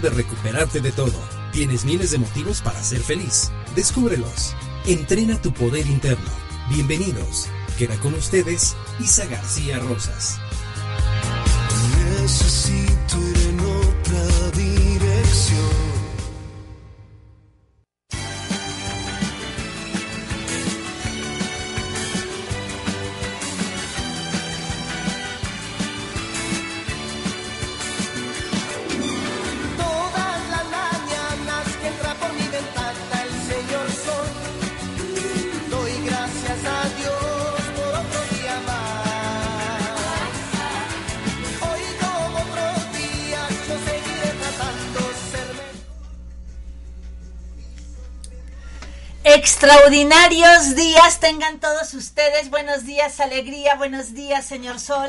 [0.00, 1.12] de recuperarte de todo.
[1.52, 3.50] Tienes miles de motivos para ser feliz.
[3.74, 4.54] Descúbrelos.
[4.86, 6.30] Entrena tu poder interno.
[6.68, 7.48] Bienvenidos.
[7.78, 10.38] Queda con ustedes Isa García Rosas.
[12.20, 15.79] Necesito ir en otra dirección.
[49.70, 52.50] Extraordinarios días tengan todos ustedes.
[52.50, 53.76] Buenos días, alegría.
[53.76, 55.08] Buenos días, señor Sol.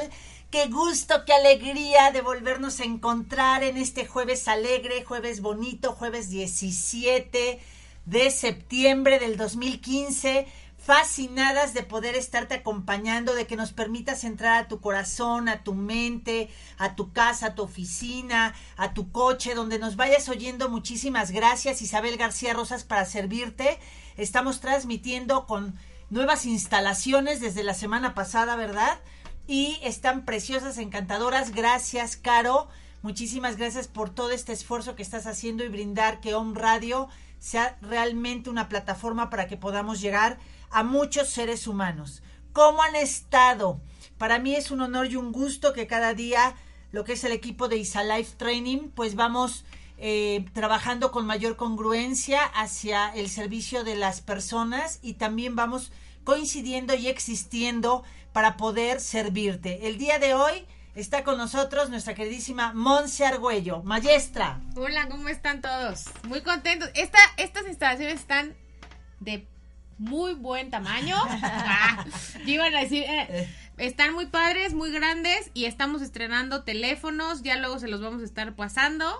[0.52, 6.30] Qué gusto, qué alegría de volvernos a encontrar en este jueves alegre, jueves bonito, jueves
[6.30, 7.60] 17
[8.06, 10.46] de septiembre del 2015.
[10.78, 15.74] Fascinadas de poder estarte acompañando, de que nos permitas entrar a tu corazón, a tu
[15.74, 20.70] mente, a tu casa, a tu oficina, a tu coche, donde nos vayas oyendo.
[20.70, 23.80] Muchísimas gracias, Isabel García Rosas, para servirte.
[24.22, 25.74] Estamos transmitiendo con
[26.12, 29.00] nuevas instalaciones desde la semana pasada, ¿verdad?
[29.48, 31.56] Y están preciosas, encantadoras.
[31.56, 32.68] Gracias, Caro.
[33.02, 37.80] Muchísimas gracias por todo este esfuerzo que estás haciendo y brindar que Home Radio sea
[37.82, 40.38] realmente una plataforma para que podamos llegar
[40.70, 42.22] a muchos seres humanos.
[42.54, 43.82] ¿Cómo han estado?
[44.20, 46.56] Para mí es un honor y un gusto que cada día
[46.92, 49.66] lo que es el equipo de Isa Life Training, pues vamos
[50.04, 55.92] eh, trabajando con mayor congruencia hacia el servicio de las personas y también vamos
[56.24, 59.88] coincidiendo y existiendo para poder servirte.
[59.88, 64.60] El día de hoy está con nosotros nuestra queridísima Monse Argüello, maestra.
[64.76, 66.06] Hola, ¿cómo están todos?
[66.24, 66.90] Muy contentos.
[66.96, 68.56] Esta, estas instalaciones están
[69.20, 69.46] de
[70.00, 71.16] muy buen tamaño.
[71.44, 72.06] Ah,
[72.48, 77.44] yo a decir, eh, están muy padres, muy grandes y estamos estrenando teléfonos.
[77.44, 79.16] Ya luego se los vamos a estar pasando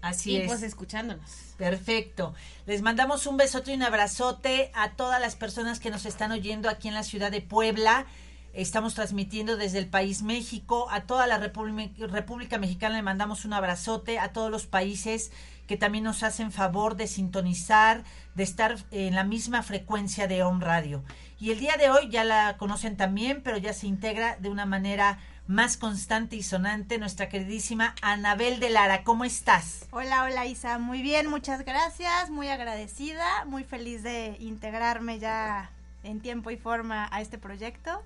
[0.00, 0.46] Así y es.
[0.46, 1.28] pues escuchándonos.
[1.56, 2.34] Perfecto.
[2.66, 6.68] Les mandamos un besote y un abrazote a todas las personas que nos están oyendo
[6.68, 8.06] aquí en la ciudad de Puebla.
[8.52, 10.88] Estamos transmitiendo desde el país México.
[10.90, 14.18] A toda la República, República Mexicana le mandamos un abrazote.
[14.18, 15.30] A todos los países
[15.66, 18.02] que también nos hacen favor de sintonizar,
[18.34, 21.04] de estar en la misma frecuencia de Home Radio.
[21.38, 24.64] Y el día de hoy ya la conocen también, pero ya se integra de una
[24.64, 29.02] manera más constante y sonante nuestra queridísima Anabel de Lara.
[29.02, 29.86] ¿Cómo estás?
[29.90, 35.70] Hola, hola Isa, muy bien, muchas gracias, muy agradecida, muy feliz de integrarme ya
[36.04, 38.02] en tiempo y forma a este proyecto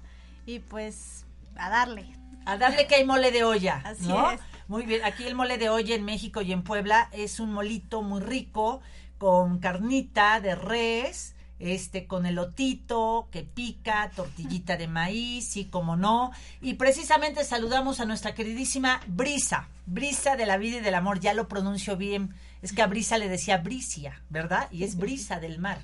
[0.46, 1.26] y pues
[1.56, 2.06] a darle.
[2.46, 3.82] A darle que hay mole de olla.
[3.84, 4.30] Así ¿no?
[4.30, 4.40] es.
[4.68, 5.04] Muy bien.
[5.04, 8.80] Aquí el mole de olla en México y en Puebla es un molito muy rico
[9.18, 16.32] con carnita de res, este con elotito que pica, tortillita de maíz, sí, como no.
[16.60, 21.20] Y precisamente saludamos a nuestra queridísima Brisa, Brisa de la vida y del amor.
[21.20, 22.34] Ya lo pronuncio bien.
[22.62, 24.68] Es que a Brisa le decía Bricia, ¿verdad?
[24.70, 25.80] Y es Brisa del mar.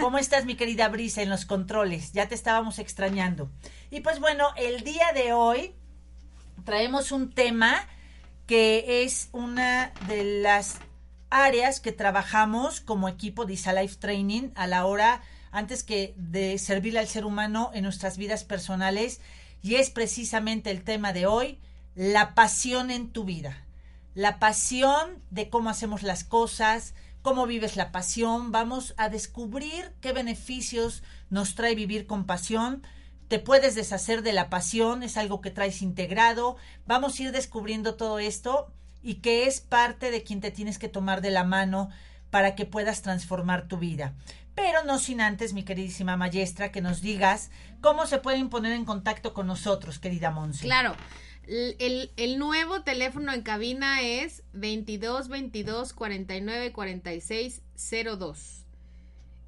[0.00, 2.12] ¿Cómo estás, mi querida Brisa, en los controles?
[2.12, 3.50] Ya te estábamos extrañando.
[3.90, 5.74] Y pues bueno, el día de hoy
[6.64, 7.86] traemos un tema
[8.46, 10.78] que es una de las
[11.30, 16.58] áreas que trabajamos como equipo de Isa Life Training a la hora antes que de
[16.58, 19.20] servirle al ser humano en nuestras vidas personales.
[19.62, 21.60] Y es precisamente el tema de hoy,
[21.94, 23.64] la pasión en tu vida.
[24.14, 30.12] La pasión de cómo hacemos las cosas, cómo vives la pasión, vamos a descubrir qué
[30.12, 32.82] beneficios nos trae vivir con pasión,
[33.28, 36.56] te puedes deshacer de la pasión, es algo que traes integrado,
[36.86, 38.72] vamos a ir descubriendo todo esto
[39.06, 41.88] y que es parte de quien te tienes que tomar de la mano
[42.30, 44.14] para que puedas transformar tu vida.
[44.56, 47.50] Pero no sin antes, mi queridísima maestra, que nos digas
[47.80, 50.64] cómo se pueden poner en contacto con nosotros, querida Monse.
[50.64, 50.96] Claro.
[51.46, 57.62] El, el- nuevo teléfono en cabina es 22 22 49 46
[58.18, 58.65] 02.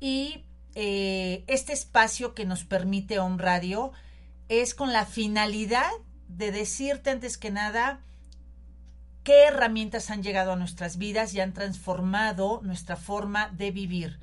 [0.00, 3.92] Y eh, este espacio que nos permite On Radio
[4.48, 5.90] es con la finalidad
[6.36, 8.00] de decirte antes que nada
[9.22, 14.20] qué herramientas han llegado a nuestras vidas y han transformado nuestra forma de vivir.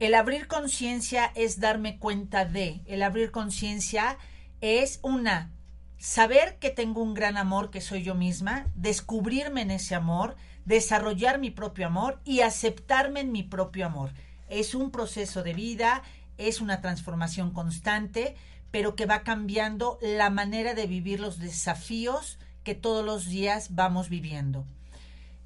[0.00, 4.18] El abrir conciencia es darme cuenta de, el abrir conciencia
[4.60, 5.50] es una,
[5.98, 11.38] saber que tengo un gran amor que soy yo misma, descubrirme en ese amor, desarrollar
[11.38, 14.12] mi propio amor y aceptarme en mi propio amor.
[14.48, 16.02] Es un proceso de vida,
[16.36, 18.36] es una transformación constante,
[18.74, 24.08] pero que va cambiando la manera de vivir los desafíos que todos los días vamos
[24.08, 24.66] viviendo.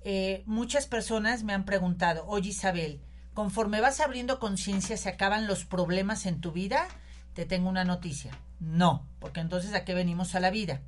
[0.00, 3.02] Eh, muchas personas me han preguntado, oye Isabel,
[3.34, 6.88] conforme vas abriendo conciencia, ¿se acaban los problemas en tu vida?
[7.34, 8.32] Te tengo una noticia.
[8.60, 10.81] No, porque entonces a qué venimos a la vida.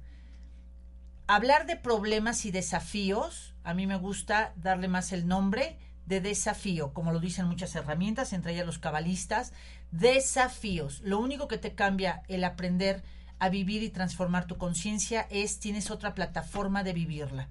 [1.27, 5.77] Hablar de problemas y desafíos, a mí me gusta darle más el nombre
[6.07, 9.53] de desafío, como lo dicen muchas herramientas, entre ellas los cabalistas,
[9.91, 11.01] desafíos.
[11.03, 13.03] Lo único que te cambia el aprender
[13.39, 17.49] a vivir y transformar tu conciencia es tienes otra plataforma de vivirla.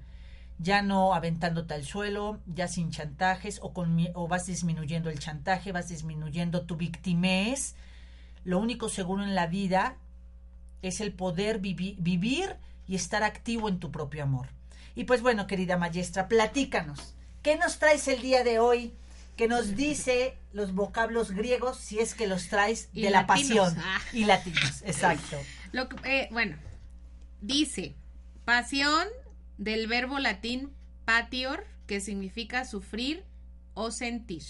[0.59, 5.71] Ya no aventándote al suelo, ya sin chantajes o, con, o vas disminuyendo el chantaje,
[5.71, 7.75] vas disminuyendo tu victimez.
[8.43, 9.95] Lo único seguro en la vida
[10.81, 12.57] es el poder vivir
[12.87, 14.47] y estar activo en tu propio amor.
[14.95, 17.15] Y pues bueno, querida maestra, platícanos.
[17.41, 18.93] ¿Qué nos traes el día de hoy?
[19.39, 23.69] Que nos dice los vocablos griegos, si es que los traes Y de la latinos,
[23.73, 23.83] pasión.
[23.85, 24.01] ah.
[24.11, 25.37] Y latinos, exacto.
[25.71, 26.57] Lo que- eh, bueno,
[27.41, 27.95] dice
[28.43, 29.07] pasión
[29.57, 30.71] del verbo latín
[31.05, 33.23] patior, que significa sufrir
[33.75, 34.43] o sentir.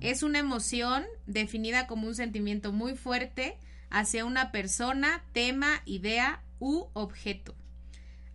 [0.00, 3.56] Es una emoción definida como un sentimiento muy fuerte
[3.90, 7.56] hacia una persona, tema, idea u objeto.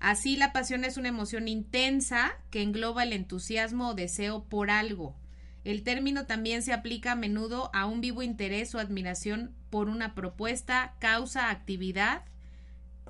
[0.02, 5.16] Así la pasión es una emoción intensa que engloba el entusiasmo o deseo por algo.
[5.68, 10.16] El término también se aplica a menudo a un vivo interés o admiración por una
[10.16, 12.24] propuesta, causa, actividad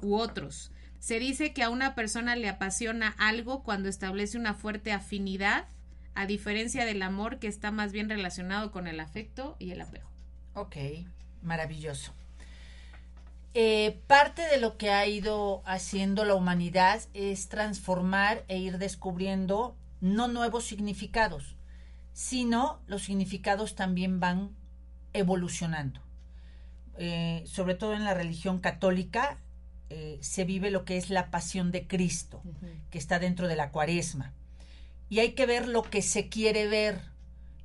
[0.01, 0.71] u otros.
[0.98, 5.68] Se dice que a una persona le apasiona algo cuando establece una fuerte afinidad,
[6.15, 10.09] a diferencia del amor que está más bien relacionado con el afecto y el apego.
[10.56, 10.77] Ok,
[11.44, 12.12] maravilloso.
[13.54, 19.77] Eh, parte de lo que ha ido haciendo la humanidad es transformar e ir descubriendo
[20.01, 21.56] no nuevos significados,
[22.18, 24.50] sino los significados también van
[25.14, 26.02] evolucionando.
[26.98, 29.38] Eh, sobre todo en la religión católica
[29.92, 32.42] eh, se vive lo que es la pasión de Cristo,
[32.90, 34.34] que está dentro de la cuaresma.
[35.10, 37.02] Y hay que ver lo que se quiere ver.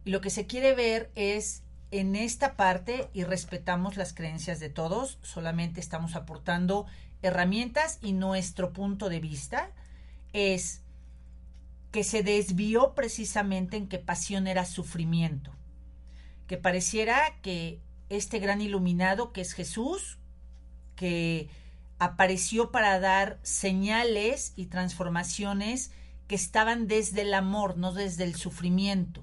[0.05, 4.69] Y lo que se quiere ver es en esta parte y respetamos las creencias de
[4.69, 6.85] todos, solamente estamos aportando
[7.23, 9.71] herramientas y nuestro punto de vista
[10.35, 10.82] es
[11.93, 15.53] que se desvió precisamente en que pasión era sufrimiento,
[16.47, 20.19] que pareciera que este gran iluminado que es Jesús,
[20.97, 21.49] que
[21.99, 25.93] apareció para dar señales y transformaciones
[26.27, 29.23] que estaban desde el amor, no desde el sufrimiento.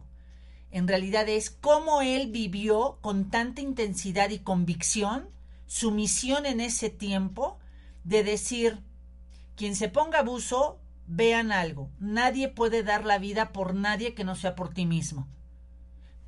[0.71, 5.27] En realidad es cómo él vivió con tanta intensidad y convicción
[5.65, 7.57] su misión en ese tiempo
[8.03, 8.79] de decir,
[9.55, 14.35] quien se ponga abuso, vean algo, nadie puede dar la vida por nadie que no
[14.35, 15.27] sea por ti mismo.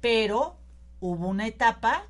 [0.01, 0.57] Pero
[0.99, 2.07] hubo una etapa,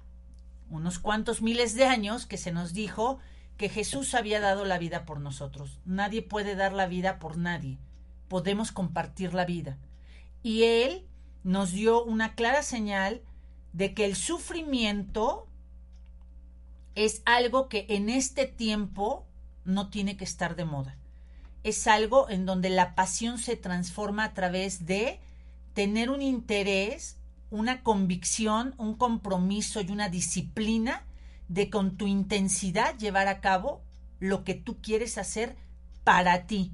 [0.70, 3.20] unos cuantos miles de años, que se nos dijo
[3.58, 5.82] que Jesús había dado la vida por nosotros.
[5.84, 7.78] Nadie puede dar la vida por nadie.
[8.30, 9.78] Podemos compartir la vida.
[10.42, 11.06] Y él
[11.44, 13.22] nos dio una clara señal
[13.74, 15.50] de que el sufrimiento
[16.96, 19.28] es algo que en este tiempo
[19.66, 20.98] no tiene que estar de moda.
[21.64, 25.20] Es algo en donde la pasión se transforma a través de
[25.74, 27.18] tener un interés,
[27.50, 31.04] una convicción, un compromiso y una disciplina
[31.48, 33.82] de con tu intensidad llevar a cabo
[34.20, 35.56] lo que tú quieres hacer
[36.04, 36.72] para ti,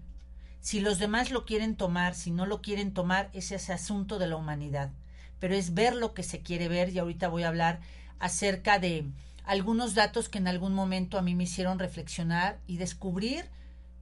[0.68, 4.28] si los demás lo quieren tomar, si no lo quieren tomar, ese es asunto de
[4.28, 4.92] la humanidad.
[5.40, 7.80] Pero es ver lo que se quiere ver y ahorita voy a hablar
[8.20, 9.06] acerca de
[9.46, 13.46] algunos datos que en algún momento a mí me hicieron reflexionar y descubrir,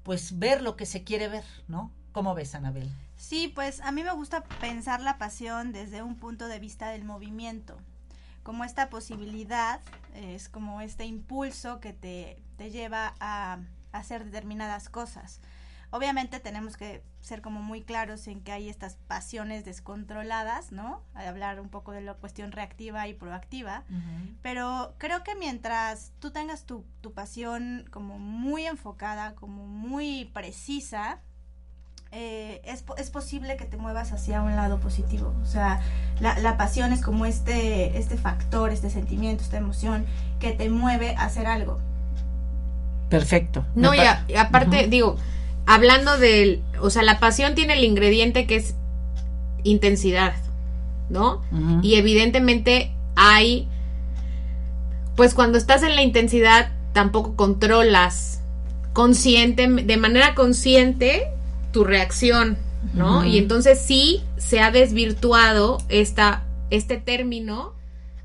[0.05, 1.91] pues ver lo que se quiere ver, ¿no?
[2.12, 2.89] ¿Cómo ves, Anabel?
[3.17, 7.03] Sí, pues a mí me gusta pensar la pasión desde un punto de vista del
[7.03, 7.75] movimiento.
[8.43, 9.81] Como esta posibilidad,
[10.13, 13.57] es como este impulso que te, te lleva a
[13.93, 15.41] hacer determinadas cosas.
[15.95, 21.01] Obviamente tenemos que ser como muy claros en que hay estas pasiones descontroladas, ¿no?
[21.13, 23.83] A hablar un poco de la cuestión reactiva y proactiva.
[24.41, 31.19] Pero creo que mientras tú tengas tu, tu pasión como muy enfocada, como muy precisa,
[32.11, 35.33] eh, es, es posible que te muevas hacia un lado positivo.
[35.41, 35.79] O sea,
[36.19, 40.05] la, la pasión es como este, este factor, este sentimiento, esta emoción
[40.39, 41.79] que te mueve a hacer algo.
[43.09, 43.65] Perfecto.
[43.75, 45.17] No, y, pa- a- y aparte, digo,
[45.65, 48.75] hablando del, o sea, la pasión tiene el ingrediente que es
[49.63, 50.36] intensidad,
[51.10, 51.41] ¿no?
[51.81, 53.67] Y evidentemente hay,
[55.15, 58.41] pues cuando estás en la intensidad, tampoco controlas
[58.93, 61.27] consciente, de manera consciente,
[61.72, 62.57] tu reacción,
[62.93, 63.25] ¿no?
[63.25, 67.74] Y entonces sí se ha desvirtuado esta, este término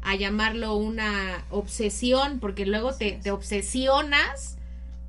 [0.02, 4.56] a llamarlo una obsesión, porque luego te, te obsesionas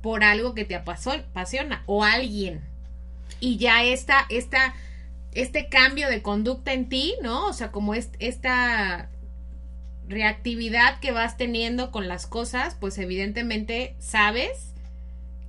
[0.02, 2.60] por algo que te apasiona o alguien.
[3.40, 4.74] Y ya esta, esta,
[5.32, 7.46] este cambio de conducta en ti, ¿no?
[7.46, 9.08] O sea, como es, esta
[10.08, 14.72] reactividad que vas teniendo con las cosas, pues evidentemente sabes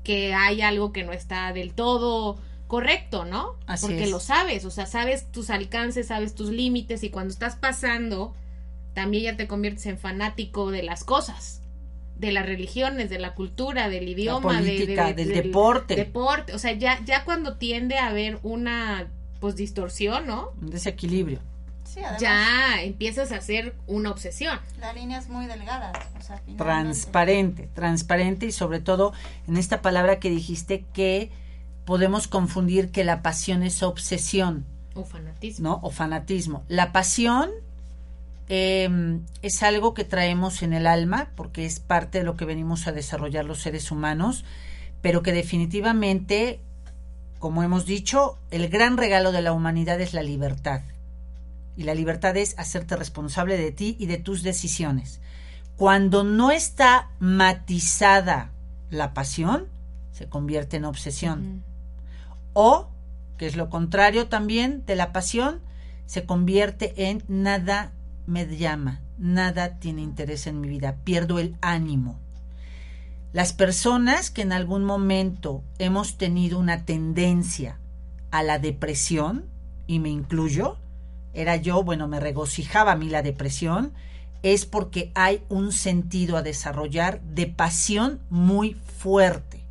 [0.03, 3.55] que hay algo que no está del todo correcto, ¿no?
[3.67, 4.09] Así Porque es.
[4.09, 8.33] lo sabes, o sea, sabes tus alcances, sabes tus límites y cuando estás pasando,
[8.93, 11.61] también ya te conviertes en fanático de las cosas,
[12.27, 15.95] de las religiones, de la cultura, del idioma, de- de- política, de- del del deporte.
[15.95, 19.07] deporte, o sea, ya, ya cuando tiende a haber una
[19.39, 20.51] pues distorsión, ¿no?
[20.61, 21.39] Un desequilibrio.
[21.83, 24.57] Sí, además, Ya empiezas a hacer una obsesión.
[24.79, 25.91] la línea es muy delgada.
[26.17, 26.63] O sea, finalmente.
[26.63, 29.13] Transparente, transparente y sobre todo
[29.47, 31.29] en esta palabra que dijiste que
[31.85, 34.65] podemos confundir que la pasión es obsesión,
[34.95, 35.69] O fanatismo.
[35.69, 35.79] ¿no?
[35.83, 36.63] O fanatismo.
[36.69, 37.51] La pasión
[38.49, 42.87] eh, es algo que traemos en el alma porque es parte de lo que venimos
[42.87, 44.43] a desarrollar los seres humanos,
[45.01, 46.59] pero que definitivamente,
[47.39, 50.81] como hemos dicho, el gran regalo de la humanidad es la libertad.
[51.75, 55.21] Y la libertad es hacerte responsable de ti y de tus decisiones.
[55.75, 58.51] Cuando no está matizada
[58.91, 59.67] la pasión,
[60.11, 61.63] se convierte en obsesión.
[62.53, 62.89] O,
[63.37, 65.61] que es lo contrario también de la pasión,
[66.05, 67.91] se convierte en nada
[68.25, 72.19] me llama, nada tiene interés en mi vida, pierdo el ánimo.
[73.33, 77.79] Las personas que en algún momento hemos tenido una tendencia
[78.31, 79.45] a la depresión,
[79.87, 80.77] y me incluyo,
[81.33, 83.93] era yo, bueno, me regocijaba a mí la depresión,
[84.43, 89.63] es porque hay un sentido a desarrollar de pasión muy fuerte,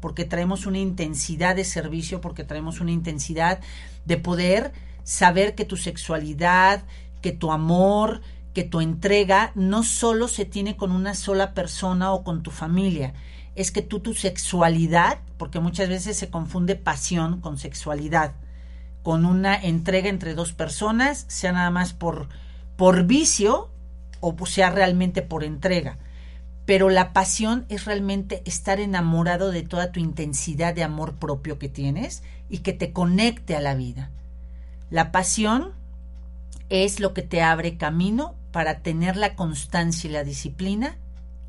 [0.00, 3.60] porque traemos una intensidad de servicio, porque traemos una intensidad
[4.04, 4.72] de poder
[5.04, 6.84] saber que tu sexualidad,
[7.24, 8.20] que tu amor,
[8.52, 13.14] que tu entrega no solo se tiene con una sola persona o con tu familia,
[13.54, 18.34] es que tú tu sexualidad, porque muchas veces se confunde pasión con sexualidad,
[19.02, 22.28] con una entrega entre dos personas, sea nada más por,
[22.76, 23.70] por vicio
[24.20, 25.96] o sea realmente por entrega.
[26.66, 31.70] Pero la pasión es realmente estar enamorado de toda tu intensidad de amor propio que
[31.70, 34.10] tienes y que te conecte a la vida.
[34.90, 35.72] La pasión
[36.68, 40.96] es lo que te abre camino para tener la constancia y la disciplina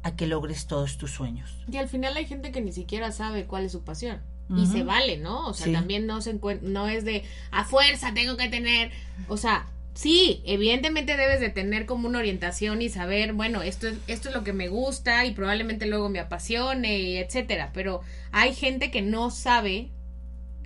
[0.03, 1.51] a que logres todos tus sueños.
[1.71, 4.21] Y al final hay gente que ni siquiera sabe cuál es su pasión.
[4.55, 5.47] Y se vale, ¿no?
[5.47, 5.71] O sea, Sí.
[5.73, 8.91] también no se no es de a fuerza tengo que tener,
[9.27, 13.97] o sea, sí, evidentemente debes de tener como una orientación y saber, bueno, esto es
[14.05, 18.53] esto es lo que me gusta y probablemente luego me apasione y etcétera, pero hay
[18.53, 19.89] gente que no sabe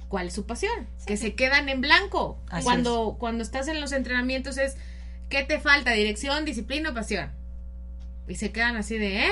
[0.10, 2.38] cuál es su pasión, que se quedan en blanco.
[2.50, 4.75] Así cuando cuando estás en los entrenamientos es
[5.30, 5.92] ¿qué te falta?
[5.92, 7.32] Dirección, disciplina o pasión.
[8.28, 9.32] Y se quedan así de, ¿eh?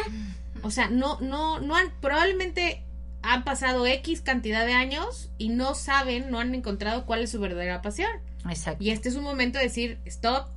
[0.64, 2.82] O sea, no, no, no han, probablemente
[3.22, 7.40] han pasado X cantidad de años y no saben, no han encontrado cuál es su
[7.40, 8.10] verdadera pasión.
[8.50, 8.84] Exacto.
[8.84, 10.48] Y este es un momento de decir, stop,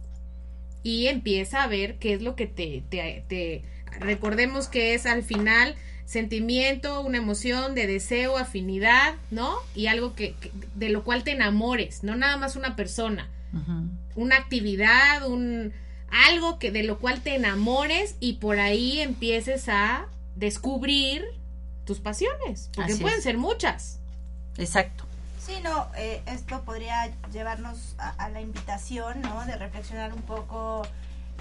[0.83, 3.63] y empieza a ver qué es lo que te, te, te-
[3.99, 5.75] recordemos que es al final
[6.11, 9.55] sentimiento, una emoción de deseo, afinidad, ¿no?
[9.77, 13.29] Y algo que, que- de lo cual te enamores, no nada más una persona
[14.15, 15.73] una actividad, un
[16.29, 21.25] algo que de lo cual te enamores y por ahí empieces a descubrir
[21.85, 23.25] tus pasiones, porque Así pueden es.
[23.25, 23.99] ser muchas.
[24.57, 25.05] Exacto.
[25.45, 29.45] Sí, no, eh, esto podría llevarnos a, a la invitación, ¿no?
[29.47, 30.87] De reflexionar un poco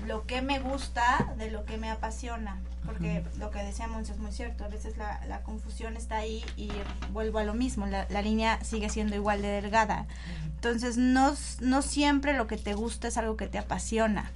[0.08, 2.58] lo que me gusta de lo que me apasiona.
[2.86, 6.72] Porque lo que decíamos es muy cierto, a veces la, la confusión está ahí y
[7.12, 10.08] vuelvo a lo mismo, la, la línea sigue siendo igual de delgada.
[10.56, 14.32] Entonces, no, no siempre lo que te gusta es algo que te apasiona.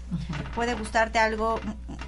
[0.55, 1.59] Puede gustarte algo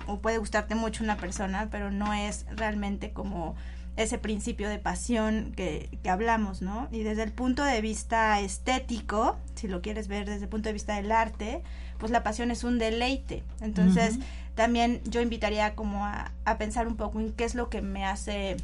[0.07, 3.55] o puede gustarte mucho una persona, pero no es realmente como
[3.97, 6.87] ese principio de pasión que, que, hablamos, ¿no?
[6.91, 10.73] Y desde el punto de vista estético, si lo quieres ver desde el punto de
[10.73, 11.61] vista del arte,
[11.97, 13.43] pues la pasión es un deleite.
[13.61, 14.19] Entonces,
[14.55, 18.05] también yo invitaría como a, a, pensar un poco en qué es lo que me
[18.05, 18.57] hace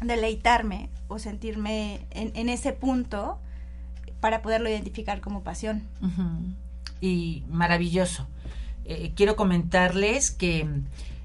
[0.00, 3.38] deleitarme o sentirme en, en ese punto
[4.24, 5.82] para poderlo identificar como pasión.
[7.02, 8.26] Y maravilloso.
[8.86, 10.66] Eh, quiero comentarles que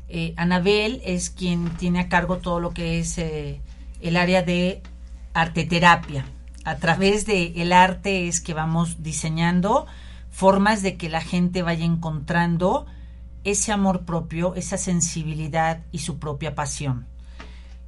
[0.10, 3.62] eh, Anabel es quien tiene a cargo todo lo que es eh,
[4.02, 4.82] el área de
[5.34, 6.26] arteterapia.
[6.66, 9.86] A través de el arte es que vamos diseñando
[10.32, 12.86] formas de que la gente vaya encontrando
[13.44, 17.08] ese amor propio, esa sensibilidad y su propia pasión.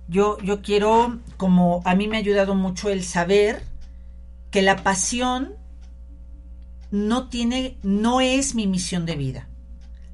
[0.08, 3.64] Yo, yo quiero, como a mí me ha ayudado mucho el saber
[4.50, 5.54] que la pasión
[6.92, 9.48] no tiene, no es mi misión de vida.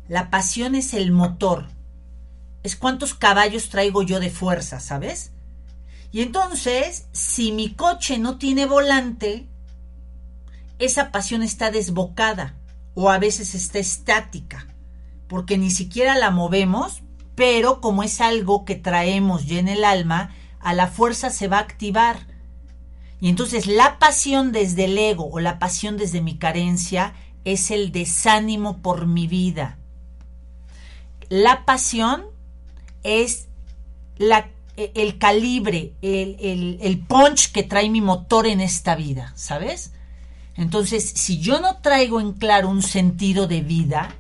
[0.08, 1.68] La pasión es el motor.
[2.64, 5.32] Es cuántos caballos traigo yo de fuerza, ¿sabes?
[6.12, 9.48] Y entonces, si mi coche no tiene volante,
[10.80, 12.56] esa pasión está desbocada
[12.94, 14.68] o a veces está estática,
[15.28, 17.04] porque ni siquiera la movemos,
[17.36, 21.58] pero como es algo que traemos ya en el alma, a la fuerza se va
[21.58, 22.26] a activar.
[23.20, 27.14] Y entonces la pasión desde el ego o la pasión desde mi carencia
[27.46, 29.78] es el desánimo por mi vida.
[31.30, 32.26] La pasión
[33.04, 33.48] es
[34.18, 39.92] la, el calibre, el, el, el punch que trae mi motor en esta vida, ¿sabes?
[40.56, 44.16] Entonces, si yo no traigo en claro un sentido de vida,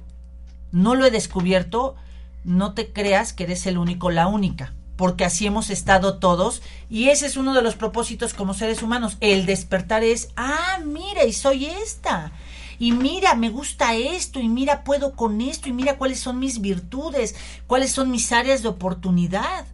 [0.71, 1.95] no lo he descubierto,
[2.43, 7.09] no te creas que eres el único, la única, porque así hemos estado todos y
[7.09, 9.17] ese es uno de los propósitos como seres humanos.
[9.19, 12.31] El despertar es, ah, mira, y soy esta.
[12.79, 16.61] Y mira, me gusta esto, y mira, puedo con esto, y mira cuáles son mis
[16.61, 19.65] virtudes, cuáles son mis áreas de oportunidad.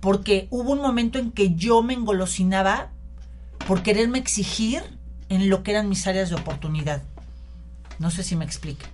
[0.00, 2.90] Porque hubo un momento en que yo me engolosinaba
[3.66, 4.82] por quererme exigir
[5.28, 7.02] en lo que eran mis áreas de oportunidad.
[7.98, 8.86] No sé si me explique.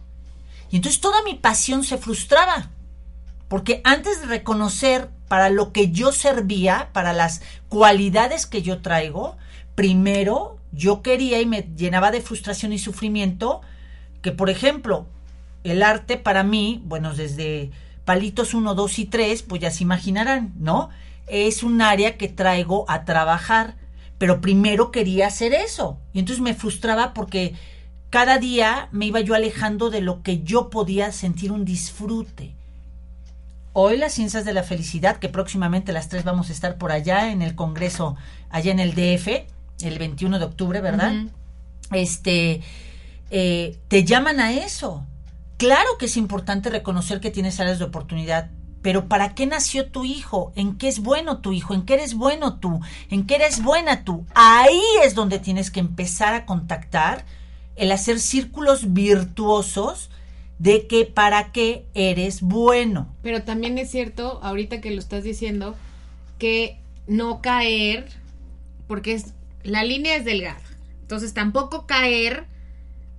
[0.71, 2.71] Y entonces toda mi pasión se frustraba.
[3.49, 9.37] Porque antes de reconocer para lo que yo servía, para las cualidades que yo traigo,
[9.75, 13.61] primero yo quería y me llenaba de frustración y sufrimiento
[14.23, 15.07] que, por ejemplo,
[15.65, 17.71] el arte para mí, bueno, desde
[18.05, 20.91] palitos 1, 2 y 3, pues ya se imaginarán, ¿no?
[21.27, 23.77] Es un área que traigo a trabajar,
[24.19, 25.99] pero primero quería hacer eso.
[26.13, 27.55] Y entonces me frustraba porque
[28.11, 32.55] cada día me iba yo alejando de lo que yo podía sentir un disfrute.
[33.73, 37.31] Hoy las ciencias de la felicidad, que próximamente las tres vamos a estar por allá
[37.31, 38.17] en el Congreso,
[38.49, 39.47] allá en el DF,
[39.81, 41.13] el 21 de octubre, ¿verdad?
[41.93, 42.61] Este,
[43.31, 45.05] eh, te llaman a eso.
[45.57, 48.51] Claro que es importante reconocer que tienes áreas de oportunidad,
[48.83, 50.53] pero ¿para qué nació tu hijo?
[50.55, 51.75] ¿En qué es bueno tu hijo?
[51.75, 52.81] ¿En qué eres bueno tú?
[53.11, 54.27] ¿En qué eres buena tú?
[54.35, 57.25] Ahí es donde tienes que empezar a contactar
[57.75, 60.11] el hacer círculos virtuosos
[60.59, 63.09] de que para qué eres bueno.
[63.23, 65.75] Pero también es cierto, ahorita que lo estás diciendo,
[66.39, 68.09] que no caer,
[68.87, 69.35] porque es,
[69.67, 70.61] la línea es delgada.
[71.03, 72.47] Entonces tampoco caer,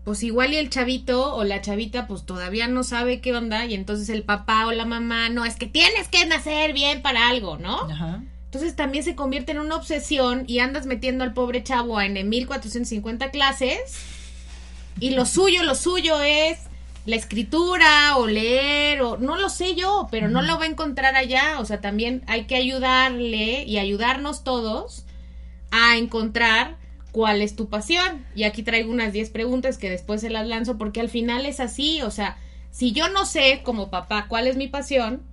[0.03, 3.73] pues igual y el chavito o la chavita pues todavía no sabe qué onda y
[3.73, 7.57] entonces el papá o la mamá, no, es que tienes que nacer bien para algo,
[7.57, 7.89] ¿no?
[7.89, 8.23] Ajá.
[8.45, 13.31] Entonces también se convierte en una obsesión y andas metiendo al pobre chavo en 1450
[13.31, 14.01] clases
[14.99, 16.60] y lo suyo, lo suyo es
[17.05, 21.15] la escritura o leer o no lo sé yo, pero no lo va a encontrar
[21.15, 25.05] allá, o sea, también hay que ayudarle y ayudarnos todos
[25.71, 26.77] a encontrar
[27.12, 28.25] cuál es tu pasión.
[28.36, 31.60] Y aquí traigo unas 10 preguntas que después se las lanzo porque al final es
[31.60, 32.38] así, o sea,
[32.71, 35.23] si yo no sé como papá cuál es mi pasión,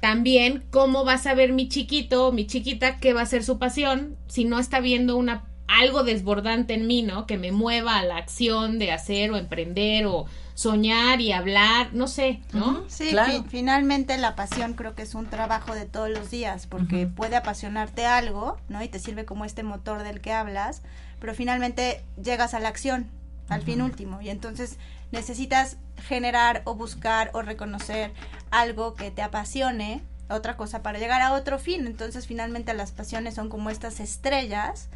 [0.00, 4.16] también cómo va a saber mi chiquito mi chiquita qué va a ser su pasión
[4.26, 7.26] si no está viendo una algo desbordante en mí, ¿no?
[7.26, 12.08] Que me mueva a la acción de hacer o emprender o soñar y hablar, no
[12.08, 12.84] sé, ¿no?
[12.88, 13.44] Sí, claro.
[13.48, 18.06] finalmente la pasión creo que es un trabajo de todos los días, porque puede apasionarte
[18.06, 18.82] algo, ¿no?
[18.82, 20.82] Y te sirve como este motor del que hablas,
[21.20, 23.06] pero finalmente llegas a la acción,
[23.48, 24.78] al fin último, y entonces
[25.12, 25.76] necesitas
[26.08, 28.12] generar o buscar o reconocer
[28.50, 31.86] algo que te apasione, otra cosa para llegar a otro fin.
[31.86, 34.88] Entonces finalmente las pasiones son como estas estrellas,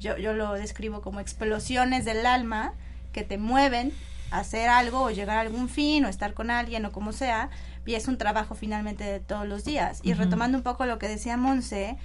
[0.00, 2.72] yo, yo lo describo como explosiones del alma
[3.12, 3.92] que te mueven
[4.30, 7.50] hacer algo o llegar a algún fin o estar con alguien o como sea,
[7.84, 10.00] y es un trabajo finalmente de todos los días.
[10.02, 11.96] Y retomando un poco lo que decía Monse,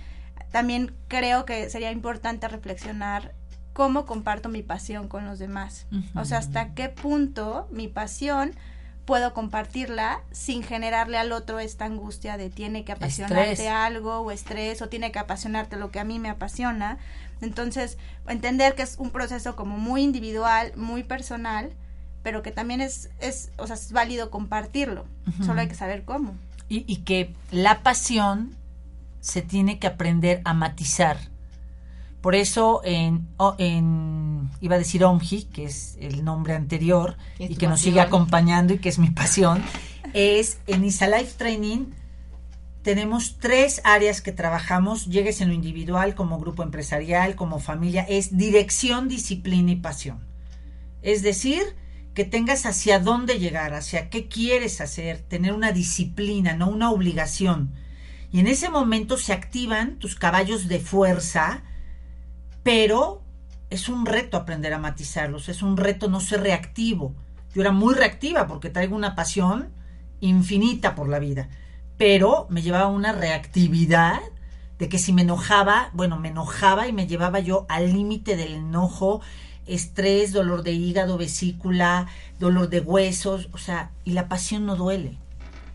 [0.51, 3.34] también creo que sería importante reflexionar
[3.73, 5.88] cómo comparto mi pasión con los demás.
[6.15, 8.54] O sea, hasta qué punto mi pasión
[9.06, 13.69] puedo compartirla sin generarle al otro esta angustia de tiene que apasionarte Estrés.
[13.69, 16.97] algo o estrés o tiene que apasionarte lo que a mí me apasiona.
[17.41, 21.71] Entonces, entender que es un proceso como muy individual, muy personal,
[22.23, 25.06] pero que también es, es o sea, es válido compartirlo.
[25.45, 26.34] Solo hay que saber cómo.
[26.69, 28.56] Y, y que la pasión
[29.19, 31.17] se tiene que aprender a matizar.
[32.21, 37.56] Por eso en, o- en iba a decir Omji, que es el nombre anterior y
[37.56, 39.63] que nos sigue acompañando y que es mi pasión,
[40.13, 41.86] es en Isa Life Training
[42.84, 48.38] tenemos tres áreas que trabajamos, llegues en lo individual, como grupo empresarial, como familia, es
[48.38, 50.20] dirección, disciplina y pasión.
[51.02, 51.62] Es decir,
[52.13, 57.74] que tengas hacia dónde llegar, hacia qué quieres hacer, tener una disciplina, no una obligación.
[58.32, 61.63] Y en ese momento se activan tus caballos de fuerza,
[62.63, 63.24] pero
[63.70, 67.15] es un reto aprender a matizarlos, es un reto no ser reactivo.
[67.54, 69.70] Yo era muy reactiva porque traigo una pasión
[70.20, 71.50] infinita por la vida,
[72.01, 74.21] pero me llevaba una reactividad
[74.79, 78.55] de que si me enojaba, bueno, me enojaba y me llevaba yo al límite del
[78.55, 79.21] enojo,
[79.67, 82.07] estrés, dolor de hígado, vesícula,
[82.39, 85.19] dolor de huesos, o sea, y la pasión no duele.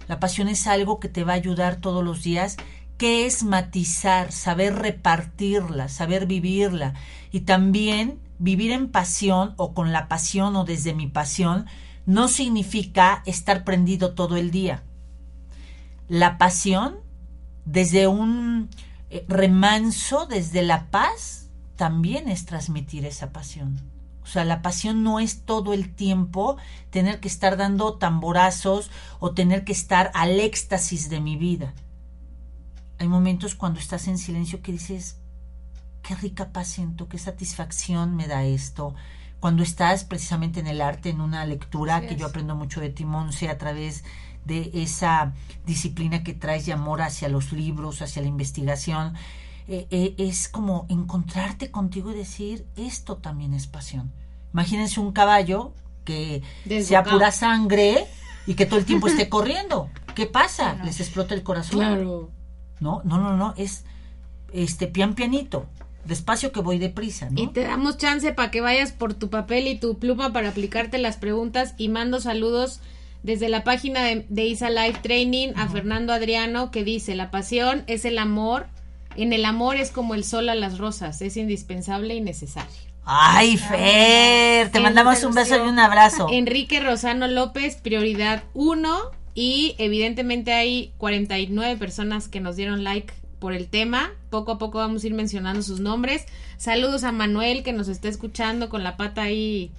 [0.08, 2.56] La pasión es algo que te va a ayudar todos los días,
[2.98, 6.94] que es matizar, saber repartirla, saber vivirla
[7.30, 11.66] y también vivir en pasión o con la pasión o desde mi pasión
[12.04, 14.82] no significa estar prendido todo el día.
[16.08, 16.96] La pasión
[17.64, 18.70] desde un
[19.10, 23.80] eh, remanso, desde la paz, también es transmitir esa pasión.
[24.22, 26.56] O sea, la pasión no es todo el tiempo
[26.90, 28.90] tener que estar dando tamborazos
[29.20, 31.74] o tener que estar al éxtasis de mi vida.
[32.98, 35.18] Hay momentos cuando estás en silencio que dices,
[36.02, 38.94] qué rica paz siento, qué satisfacción me da esto.
[39.38, 43.04] Cuando estás precisamente en el arte, en una lectura, que yo aprendo mucho de ti,
[43.04, 44.02] Monse, a través
[44.46, 45.34] de esa
[45.66, 49.14] disciplina que traes de amor hacia los libros, hacia la investigación,
[49.68, 54.12] eh, eh, es como encontrarte contigo y decir, esto también es pasión.
[54.52, 55.72] Imagínense un caballo
[56.04, 56.42] que
[56.82, 58.06] sea pura sangre
[58.46, 59.90] y que todo el tiempo esté corriendo.
[60.14, 60.80] ¿Qué pasa?
[60.84, 61.80] Les explota el corazón.
[61.80, 62.30] Claro.
[62.78, 63.84] No, no, no, no, es
[64.52, 65.66] este pian pianito,
[66.04, 67.42] despacio que voy deprisa, ¿no?
[67.42, 70.98] Y te damos chance para que vayas por tu papel y tu pluma para aplicarte
[70.98, 72.80] las preguntas y mando saludos
[73.26, 77.82] desde la página de, de Isa Life Training a Fernando Adriano que dice, la pasión
[77.88, 78.68] es el amor,
[79.16, 82.70] en el amor es como el sol a las rosas, es indispensable y necesario.
[83.04, 86.28] Ay, Fer, te mandamos un beso y un abrazo.
[86.32, 93.52] Enrique Rosano López, prioridad 1 y evidentemente hay 49 personas que nos dieron like por
[93.52, 94.12] el tema.
[94.30, 96.26] Poco a poco vamos a ir mencionando sus nombres.
[96.58, 99.72] Saludos a Manuel que nos está escuchando con la pata ahí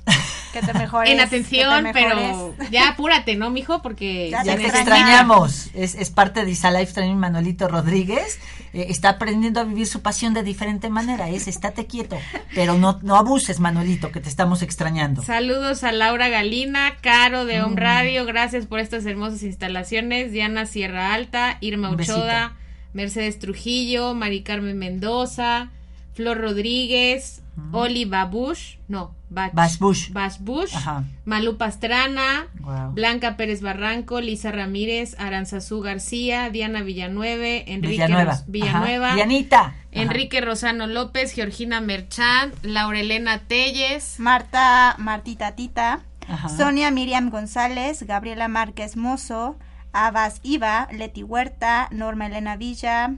[0.54, 1.12] Que te mejores.
[1.12, 3.82] en atención, te pero ya apúrate, ¿no, mijo?
[3.82, 5.70] Porque Ya Ya te extrañamos.
[5.74, 8.40] Es, es parte de Isa Life Training Manuelito Rodríguez.
[8.74, 11.30] Eh, está aprendiendo a vivir su pasión de diferente manera.
[11.30, 12.18] Es estate quieto.
[12.54, 15.24] Pero no, no abuses, Manuelito, que te estamos extrañando.
[15.24, 17.64] Saludos a Laura Galina, Caro de Mm.
[17.66, 20.32] Home Radio, gracias por estas hermosas instalaciones.
[20.32, 21.90] Diana Sierra Alta, Irma.
[21.92, 22.56] Ochoa,
[22.94, 25.70] Mercedes Trujillo, Mari Carmen Mendoza,
[26.14, 27.42] Flor Rodríguez,
[27.72, 30.12] Oli Babush, no, Bach, Basbush.
[30.12, 31.04] Basbush, Ajá.
[31.26, 32.92] Malú Pastrana, Guau.
[32.94, 38.32] Blanca Pérez Barranco, Lisa Ramírez, Aranzazú García, Diana Villanueve, Enrique Villanueva.
[38.32, 39.16] Ros- Villanueva.
[39.16, 39.76] Dianita.
[39.92, 46.50] Enrique Rosano López, Georgina Merchant, Laurelena Telles, Marta, Martita Tita, Ajá.
[46.50, 49.58] Sonia Miriam González, Gabriela Márquez Mozo,
[49.94, 53.16] Abbas Iva, Leti Huerta, Norma Elena Villa,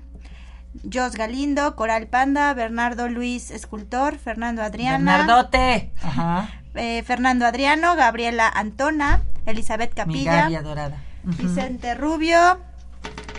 [0.91, 5.91] Jos Galindo, Coral Panda, Bernardo Luis Escultor, Fernando Adriana, Bernardote.
[6.03, 6.49] Ajá.
[6.75, 10.97] eh, Fernando Adriano, Gabriela Antona, Elizabeth Mi Capilla, adorada.
[11.27, 11.43] Ujú.
[11.43, 12.60] Vicente Rubio,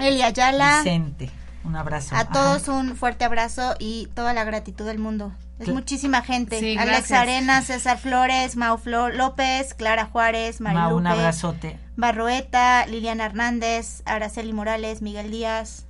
[0.01, 0.79] Elia Ayala.
[0.83, 1.31] Vicente.
[1.65, 2.15] Un abrazo.
[2.17, 2.33] A Ajá.
[2.33, 5.33] todos un fuerte abrazo y toda la gratitud del mundo.
[5.59, 6.59] Es muchísima gente.
[6.59, 7.21] Sí, Alex gracias.
[7.21, 11.79] Arenas, César Flores, Mau Flo- López, Clara Juárez, Ma, un Marilupe, abrazote.
[11.97, 15.85] Barroeta, Liliana Hernández, Araceli Morales, Miguel Díaz,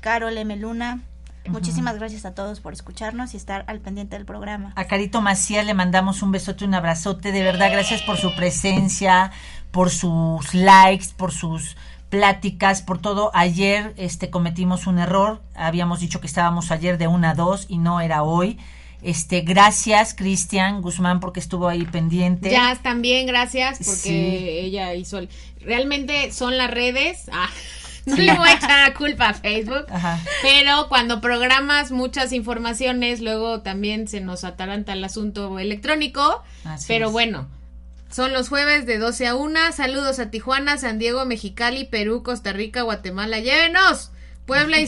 [0.00, 0.56] Carol M.
[0.56, 1.00] Luna.
[1.46, 4.72] Muchísimas gracias a todos por escucharnos y estar al pendiente del programa.
[4.76, 7.32] A Carito Macías le mandamos un besote, un abrazote.
[7.32, 9.32] De verdad, gracias por su presencia,
[9.70, 11.76] por sus likes, por sus
[12.10, 13.30] pláticas, por todo.
[13.32, 15.40] Ayer este cometimos un error.
[15.54, 18.58] Habíamos dicho que estábamos ayer de una a dos y no era hoy.
[19.00, 22.50] Este, gracias Cristian Guzmán porque estuvo ahí pendiente.
[22.50, 24.10] Jazz también, gracias, porque Sí.
[24.66, 25.28] ella hizo el...
[25.60, 27.26] Realmente son las redes.
[27.32, 27.48] Ah,
[28.08, 29.86] no le voy a echar la culpa a Facebook.
[29.90, 30.18] Ajá.
[30.42, 36.42] Pero cuando programas muchas informaciones, luego también se nos ataranta el asunto electrónico.
[36.64, 37.12] Así pero es.
[37.12, 37.48] bueno,
[38.10, 39.72] Son los jueves de 12 a 1.
[39.72, 43.38] Saludos a Tijuana, San Diego, Mexicali, Perú, Costa Rica, Guatemala.
[43.38, 44.10] ¡Llévenos!
[44.46, 44.78] Puebla.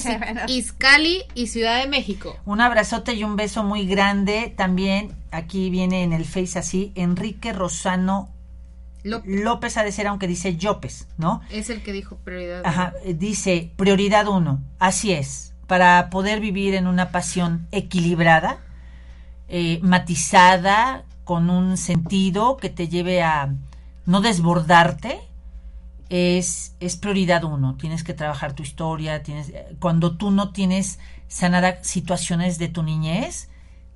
[0.48, 2.34] Izcali y Ciudad de México.
[2.46, 4.52] Un abrazote y un beso muy grande.
[4.56, 8.30] También aquí viene en el Face así, Enrique Rosano
[9.02, 11.40] Lo- López ha de ser, aunque dice López, ¿no?
[11.50, 12.62] es el que dijo prioridad.
[12.64, 14.62] Ajá, eh, dice prioridad uno.
[14.78, 15.54] Así es.
[15.66, 18.58] Para poder vivir en una pasión equilibrada,
[19.48, 23.54] eh, matizada, con un sentido que te lleve a
[24.06, 25.20] no desbordarte,
[26.08, 27.76] es, es prioridad uno.
[27.76, 29.22] Tienes que trabajar tu historia.
[29.22, 33.48] Tienes, eh, cuando tú no tienes sanadas situaciones de tu niñez,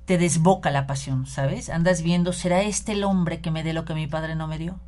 [0.05, 1.69] te desboca la pasión, ¿sabes?
[1.69, 4.57] Andas viendo, ¿será este el hombre que me dé lo que mi padre no me
[4.57, 4.79] dio?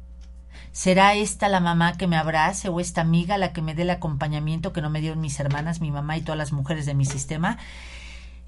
[0.77, 3.89] ¿Será esta la mamá que me abrace o esta amiga la que me dé el
[3.89, 7.03] acompañamiento que no me dieron mis hermanas, mi mamá y todas las mujeres de mi
[7.03, 7.57] sistema?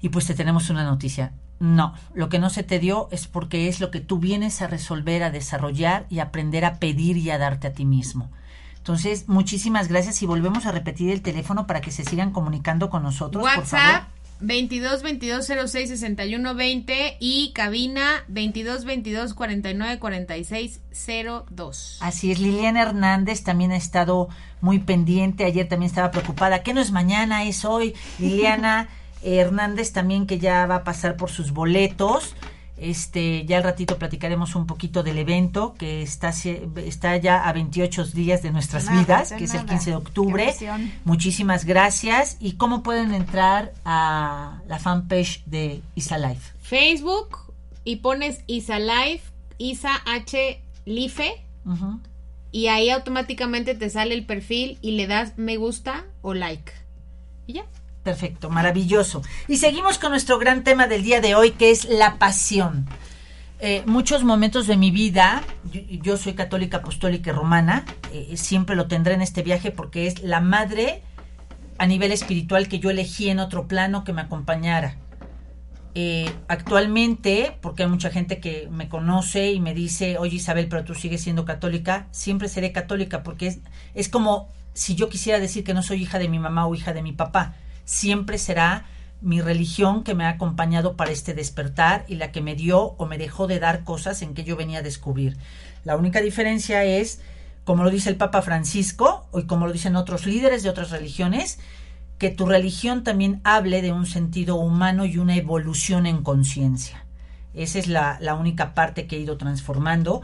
[0.00, 1.32] Y pues te tenemos una noticia.
[1.58, 4.68] No, lo que no se te dio es porque es lo que tú vienes a
[4.68, 8.30] resolver, a desarrollar y aprender a pedir y a darte a ti mismo.
[8.76, 13.02] Entonces, muchísimas gracias y volvemos a repetir el teléfono para que se sigan comunicando con
[13.02, 13.86] nosotros, por favor.
[13.86, 14.09] WhatsApp
[14.40, 20.80] 22 22 06 61 20 y cabina 22 22 49 46
[21.50, 21.98] 02.
[22.00, 24.28] Así es, Liliana Hernández también ha estado
[24.60, 27.94] muy pendiente, ayer también estaba preocupada, que no es mañana, es hoy.
[28.18, 28.88] Liliana
[29.22, 32.34] Hernández también que ya va a pasar por sus boletos.
[32.80, 37.52] Este, ya al ratito platicaremos un poquito del evento que está, se- está ya a
[37.52, 39.68] 28 días de nuestras Nada, vidas, que es el nada.
[39.68, 40.54] 15 de octubre.
[41.04, 42.36] Muchísimas gracias.
[42.40, 46.52] ¿Y cómo pueden entrar a la fanpage de Isa Life?
[46.62, 47.36] Facebook
[47.84, 49.24] y pones Isa Life,
[49.58, 52.00] Isa H Life Ujú.
[52.52, 56.72] y ahí automáticamente te sale el perfil y le das me gusta o like.
[57.46, 57.64] Y ya.
[58.02, 59.22] Perfecto, maravilloso.
[59.46, 62.86] Y seguimos con nuestro gran tema del día de hoy, que es la pasión.
[63.62, 65.42] Eh, muchos momentos de mi vida,
[66.02, 67.84] yo, soy católica apostólica y romana,
[68.14, 71.02] eh, siempre lo tendré en este viaje porque es la madre
[71.76, 74.96] a nivel espiritual que yo elegí en otro plano que me acompañara.
[75.94, 80.84] Eh, actualmente, porque hay mucha gente que me conoce y me dice, oye Isabel, pero
[80.84, 83.58] tú sigues siendo católica, siempre seré católica porque es,
[83.94, 86.94] es como si yo quisiera decir que no soy hija de mi mamá o hija
[86.94, 87.56] de mi papá.
[87.90, 88.84] Siempre será
[89.20, 93.04] mi religión que me ha acompañado para este despertar y la que me dio o
[93.04, 95.36] me dejó de dar cosas en que yo venía a descubrir.
[95.82, 97.20] La única diferencia es,
[97.64, 101.58] como lo dice el Papa Francisco, y como lo dicen otros líderes de otras religiones,
[102.16, 107.04] que tu religión también hable de un sentido humano y una evolución en conciencia.
[107.54, 110.22] Esa es la, la única parte que he ido transformando.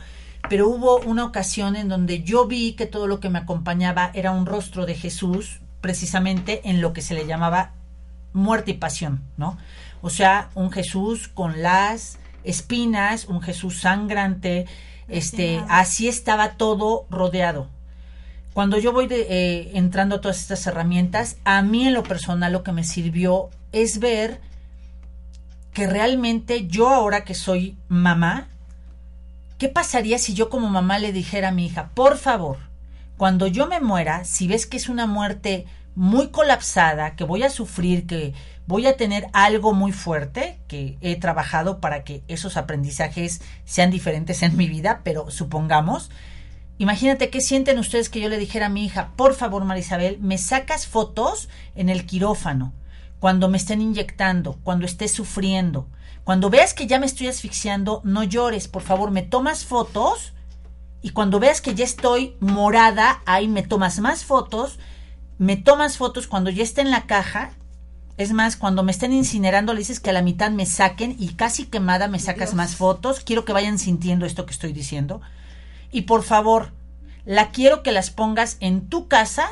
[0.49, 4.31] Pero hubo una ocasión en donde yo vi que todo lo que me acompañaba era
[4.31, 7.71] un rostro de Jesús, precisamente en lo que se le llamaba
[8.33, 9.57] muerte y pasión, ¿no?
[10.03, 14.67] O sea, un Jesús con las espinas, un Jesús sangrante,
[15.07, 17.69] este, así estaba todo rodeado.
[18.53, 22.53] Cuando yo voy de- eh, entrando a todas estas herramientas, a mí en lo personal
[22.53, 24.41] lo que me sirvió es ver
[25.73, 28.49] que realmente yo ahora que soy mamá,
[29.59, 32.59] ¿qué pasaría si yo como mamá le dijera a mi hija, por favor,
[33.17, 37.51] cuando yo me muera, si ves que es una muerte muy colapsada, que voy a
[37.51, 38.35] sufrir, que
[38.67, 44.43] voy a tener algo muy fuerte, que he trabajado para que esos aprendizajes sean diferentes
[44.43, 46.11] en mi vida, pero supongamos,
[46.77, 50.37] imagínate qué sienten ustedes que yo le dijera a mi hija, por favor, Marisabel, me
[50.37, 52.75] sacas fotos en el quirófano,
[53.19, 55.89] cuando me estén inyectando, cuando esté sufriendo,
[56.25, 60.35] cuando veas que ya me estoy asfixiando, no llores, por favor, me tomas fotos
[61.07, 64.81] y cuando veas que ya estoy morada, ahí me tomas más fotos,
[65.39, 67.53] me tomas fotos cuando ya esté en la caja.
[68.17, 71.35] Es más, cuando me estén incinerando, le dices que a la mitad me saquen y
[71.35, 73.21] casi quemada me sacas más fotos.
[73.21, 75.21] Quiero que vayan sintiendo esto que estoy diciendo.
[75.93, 76.73] Y por favor,
[77.25, 79.47] la quiero que las pongas en tu casa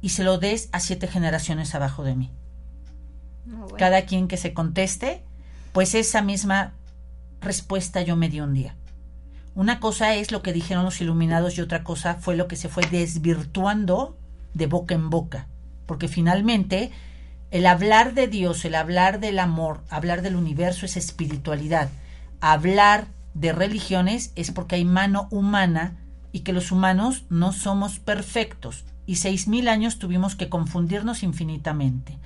[0.00, 2.32] y se lo des a siete generaciones abajo de mí.
[3.46, 3.76] No, bueno.
[3.76, 5.22] Cada quien que se conteste,
[5.72, 6.72] pues esa misma
[7.40, 8.74] respuesta yo me di un día.
[9.54, 12.68] Una cosa es lo que dijeron los iluminados y otra cosa fue lo que se
[12.68, 14.16] fue desvirtuando
[14.54, 15.46] de boca en boca.
[15.86, 16.90] Porque finalmente
[17.50, 21.90] el hablar de Dios, el hablar del amor, hablar del universo es espiritualidad.
[22.40, 25.96] Hablar de religiones es porque hay mano humana
[26.32, 28.84] y que los humanos no somos perfectos.
[29.04, 32.16] Y seis mil años tuvimos que confundirnos infinitamente.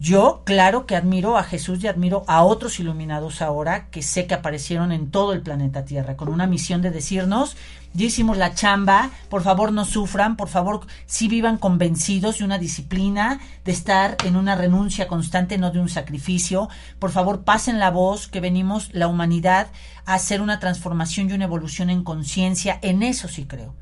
[0.00, 4.34] Yo, claro que admiro a Jesús y admiro a otros iluminados ahora que sé que
[4.34, 7.56] aparecieron en todo el planeta Tierra con una misión de decirnos,
[7.94, 12.58] ya hicimos la chamba, por favor no sufran, por favor sí vivan convencidos de una
[12.58, 16.68] disciplina, de estar en una renuncia constante, no de un sacrificio,
[17.00, 19.66] por favor pasen la voz que venimos la humanidad
[20.04, 23.74] a hacer una transformación y una evolución en conciencia, en eso sí creo.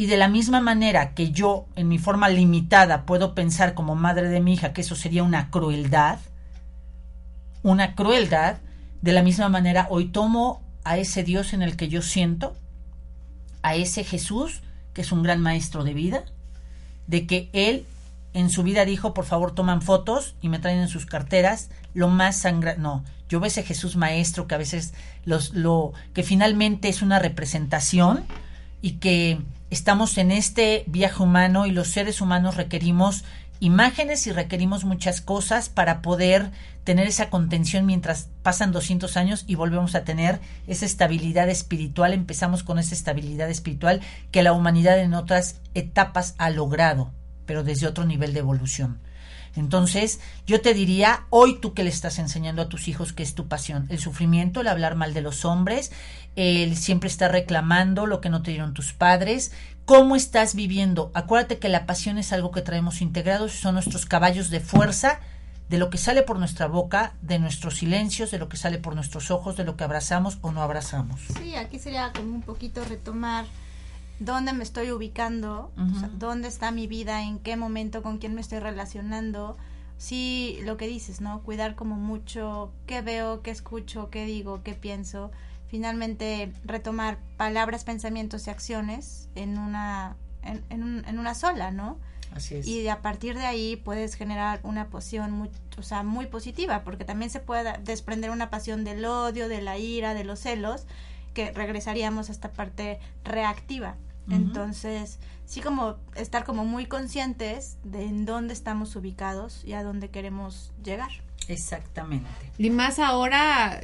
[0.00, 4.30] Y de la misma manera que yo, en mi forma limitada, puedo pensar como madre
[4.30, 6.18] de mi hija que eso sería una crueldad,
[7.62, 8.56] una crueldad,
[9.02, 12.56] de la misma manera hoy tomo a ese Dios en el que yo siento,
[13.60, 14.62] a ese Jesús,
[14.94, 16.24] que es un gran maestro de vida,
[17.06, 17.84] de que Él
[18.32, 22.08] en su vida dijo, por favor toman fotos y me traen en sus carteras lo
[22.08, 22.74] más sangra...
[22.76, 24.94] No, yo veo ese Jesús maestro que a veces
[25.26, 28.24] los, lo, que finalmente es una representación
[28.80, 33.24] y que estamos en este viaje humano y los seres humanos requerimos
[33.60, 36.50] imágenes y requerimos muchas cosas para poder
[36.82, 42.14] tener esa contención mientras pasan 200 años y volvemos a tener esa estabilidad espiritual.
[42.14, 44.00] Empezamos con esa estabilidad espiritual
[44.32, 47.12] que la humanidad en otras etapas ha logrado,
[47.46, 48.98] pero desde otro nivel de evolución.
[49.56, 53.34] Entonces, yo te diría, hoy tú que le estás enseñando a tus hijos que es
[53.34, 55.90] tu pasión, el sufrimiento, el hablar mal de los hombres,
[56.36, 59.52] el siempre estar reclamando lo que no te dieron tus padres,
[59.84, 61.10] cómo estás viviendo.
[61.14, 65.20] Acuérdate que la pasión es algo que traemos integrados, son nuestros caballos de fuerza
[65.70, 68.96] de lo que sale por nuestra boca, de nuestros silencios, de lo que sale por
[68.96, 71.20] nuestros ojos, de lo que abrazamos o no abrazamos.
[71.40, 73.44] Sí, aquí sería como un poquito retomar
[74.18, 78.34] dónde me estoy ubicando, o sea, dónde está mi vida, en qué momento, con quién
[78.34, 79.56] me estoy relacionando.
[79.96, 81.40] Sí, lo que dices, ¿no?
[81.42, 85.30] Cuidar como mucho qué veo, qué escucho, qué digo, qué pienso.
[85.70, 91.96] Finalmente retomar palabras, pensamientos y acciones en una, en, en, un- en una sola, ¿no?
[92.34, 92.66] Así es.
[92.66, 97.04] Y a partir de ahí puedes generar una pasión muy, o sea, muy positiva, porque
[97.04, 100.86] también se puede desprender una pasión del odio, de la ira, de los celos,
[101.34, 103.96] que regresaríamos a esta parte reactiva.
[104.28, 110.08] Entonces, sí como estar como muy conscientes de en dónde estamos ubicados y a dónde
[110.10, 111.10] queremos llegar.
[111.48, 112.28] Exactamente.
[112.58, 113.80] Y más ahora,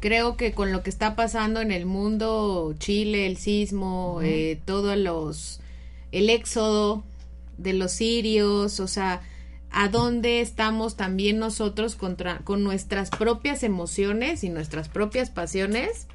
[0.00, 4.96] creo que con lo que está pasando en el mundo, Chile, el sismo, eh, todos
[4.96, 5.60] los,
[6.12, 7.02] el éxodo
[7.58, 9.22] de los sirios, o sea,
[9.70, 16.06] a dónde estamos también nosotros contra, con nuestras propias emociones y nuestras propias pasiones,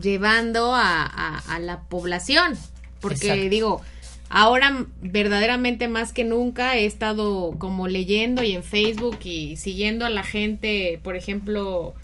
[0.00, 2.56] llevando a, a- a la población.
[3.00, 3.48] Porque Exacto.
[3.50, 3.80] digo,
[4.28, 10.10] ahora verdaderamente más que nunca he estado como leyendo y en Facebook y siguiendo a
[10.10, 11.94] la gente, por ejemplo,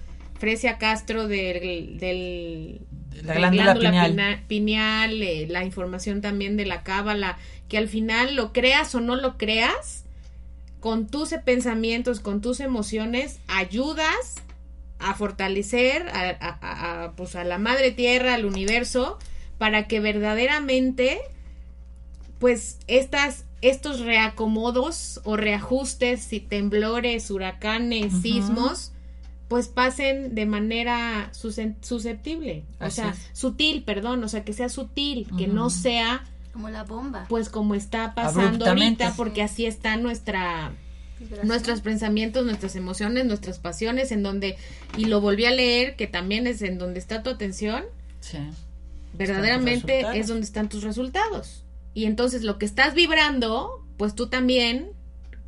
[0.40, 2.80] Fresia Castro del, del
[3.22, 3.34] La
[3.78, 5.22] glándula pineal.
[5.22, 9.36] eh, la información también de la cábala, que al final lo creas o no lo
[9.38, 10.04] creas,
[10.80, 14.36] con tus pensamientos, con tus emociones, ayudas
[14.98, 19.18] a fortalecer a, a- pues a la madre tierra, al universo,
[19.58, 21.18] para que verdaderamente,
[22.38, 28.92] pues estas, estos reacomodos o reajustes, y temblores, huracanes, sismos,
[29.50, 33.18] pues pasen de manera susceptible, o Así sea, es.
[33.38, 37.26] sutil, perdón, o sea, que sea sutil, que no sea Como la bomba.
[37.28, 40.72] pues como está pasando ahorita, porque así está nuestra
[41.42, 44.56] nuestros pensamientos, nuestras emociones, nuestras pasiones, en donde,
[44.96, 47.82] y lo volví a leer, que también es en donde está tu atención,
[48.20, 48.38] Sí.
[49.18, 51.64] verdaderamente es donde están tus resultados.
[51.92, 54.92] Y entonces lo que estás vibrando, pues tú también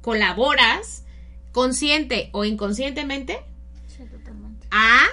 [0.02, 1.04] colaboras,
[1.52, 3.38] consciente o inconscientemente.
[4.72, 5.06] A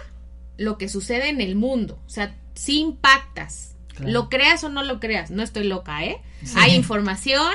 [0.58, 2.00] lo que sucede en el mundo.
[2.08, 3.76] O sea, si impactas.
[3.90, 4.12] Claro.
[4.12, 5.30] Lo creas o no lo creas.
[5.30, 6.20] No estoy loca, ¿eh?
[6.44, 6.54] Sí.
[6.58, 7.54] Hay información,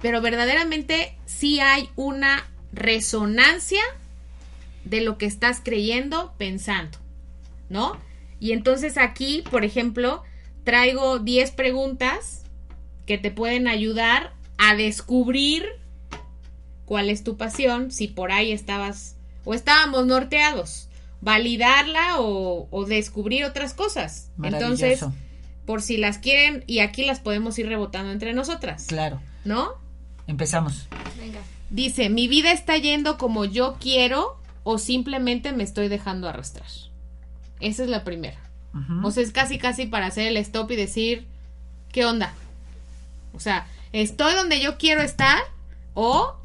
[0.00, 3.82] pero verdaderamente sí hay una resonancia
[4.84, 6.98] de lo que estás creyendo, pensando,
[7.68, 7.98] ¿no?
[8.38, 10.22] Y entonces aquí, por ejemplo,
[10.64, 12.42] traigo 10 preguntas
[13.06, 15.66] que te pueden ayudar a descubrir
[16.84, 20.89] cuál es tu pasión, si por ahí estabas o estábamos norteados,
[21.20, 24.30] validarla o, o descubrir otras cosas.
[24.42, 25.12] Entonces, Maravilloso.
[25.66, 29.20] por si las quieren, y aquí las podemos ir rebotando entre nosotras, Claro.
[29.44, 29.72] ¿no?
[30.26, 30.86] Empezamos.
[31.18, 31.40] Venga.
[31.70, 36.66] Dice, mi vida está yendo como yo quiero o simplemente me estoy dejando arrastrar.
[37.60, 38.38] Esa es la primera.
[39.02, 41.26] O sea, es casi casi para hacer el stop y decir,
[41.90, 42.32] ¿qué onda?
[43.34, 45.38] O sea, ¿estoy donde yo quiero estar?
[45.94, 46.36] ¿O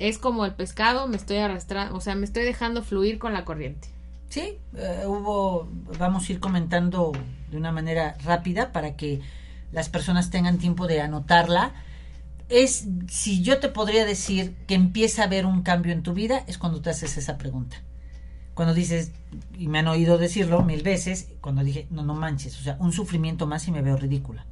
[0.00, 3.44] es como el pescado, me estoy arrastrando, o sea, me estoy dejando fluir con la
[3.44, 3.88] corriente?
[4.30, 7.12] Sí, eh, hubo, vamos a ir comentando
[7.50, 9.20] de una manera rápida para que
[9.72, 11.74] las personas tengan tiempo de anotarla.
[12.48, 16.44] es, si yo te podría decir que empieza a haber un cambio en tu vida,
[16.46, 17.76] es cuando te haces esa pregunta.
[18.54, 19.12] Cuando dices,
[19.58, 22.92] y me han oído decirlo mil veces, cuando dije, no, no manches, o sea, un
[22.92, 24.46] sufrimiento más y me veo ridícula.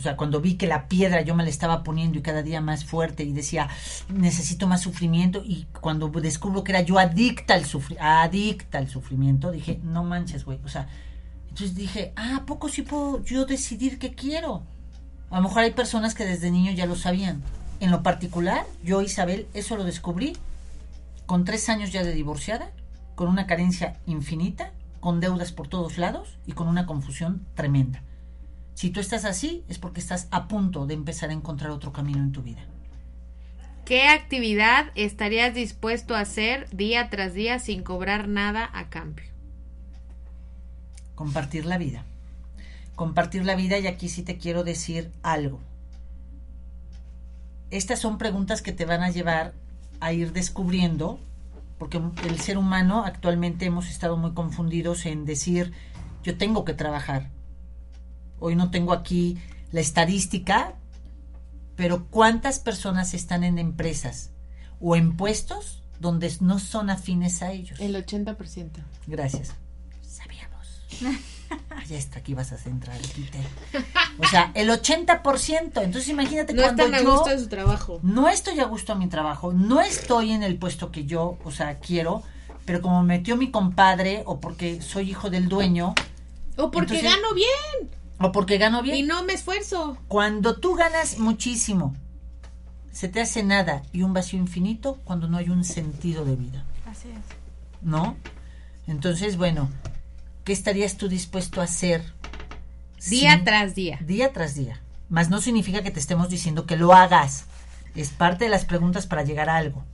[0.00, 2.62] O sea, cuando vi que la piedra yo me la estaba poniendo y cada día
[2.62, 3.68] más fuerte y decía,
[4.08, 9.50] necesito más sufrimiento y cuando descubro que era yo adicta al, sufri adicta al sufrimiento,
[9.50, 10.58] dije, no manches, güey.
[10.64, 10.88] O sea,
[11.50, 14.62] entonces dije, ah, ¿a poco sí puedo yo decidir qué quiero?
[15.28, 17.42] A lo mejor hay personas que desde niño ya lo sabían.
[17.80, 20.34] En lo particular, yo, Isabel, eso lo descubrí
[21.26, 22.70] con tres años ya de divorciada,
[23.16, 28.02] con una carencia infinita, con deudas por todos lados y con una confusión tremenda.
[28.80, 32.20] Si tú estás así, es porque estás a punto de empezar a encontrar otro camino
[32.20, 32.64] en tu vida.
[33.84, 39.26] ¿Qué actividad estarías dispuesto a hacer día tras día sin cobrar nada a cambio?
[41.14, 42.06] Compartir la vida
[43.00, 45.58] compartir la vida y aquí sí te quiero decir algo.
[47.70, 49.52] Estas son preguntas que te van a llevar
[50.00, 51.20] a ir descubriendo,
[51.78, 55.72] porque el ser humano actualmente hemos estado muy confundidos en decir,
[56.22, 57.30] yo tengo que trabajar.
[58.40, 59.38] Hoy no tengo aquí
[59.70, 60.74] la estadística,
[61.76, 64.30] pero ¿cuántas personas están en empresas
[64.80, 67.78] o en puestos donde no son afines a ellos?
[67.80, 68.70] El 80%.
[69.06, 69.52] Gracias.
[70.02, 70.84] Sabíamos.
[71.88, 73.44] ya está, aquí vas a centrar, Peter.
[74.18, 75.82] O sea, el 80%.
[75.82, 78.00] Entonces imagínate no cuando están a yo gusto en su trabajo.
[78.02, 81.50] no estoy a gusto en mi trabajo, no estoy en el puesto que yo, o
[81.50, 82.22] sea, quiero,
[82.64, 85.94] pero como me metió mi compadre o porque soy hijo del dueño
[86.56, 87.90] O porque Entonces- gano bien
[88.20, 89.96] o porque gano bien, y no me esfuerzo.
[90.08, 91.94] cuando tú ganas muchísimo,
[92.92, 96.64] se te hace nada y un vacío infinito cuando no hay un sentido de vida.
[96.86, 97.16] Así es.
[97.82, 98.16] ¿no?
[98.86, 99.70] Entonces, bueno,
[100.44, 102.02] ¿qué estarías tú dispuesto a hacer
[103.08, 103.98] Día sin- tras día.
[104.02, 104.80] día tras día?
[105.08, 107.44] Más no significa que te estemos diciendo que lo hagas.
[107.94, 109.84] Es parte de las preguntas para llegar a algo.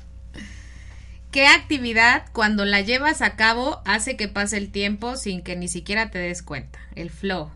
[1.31, 5.69] ¿Qué actividad cuando la llevas a cabo hace que pase el tiempo sin que ni
[5.69, 6.79] siquiera te des cuenta?
[6.95, 7.51] El flow.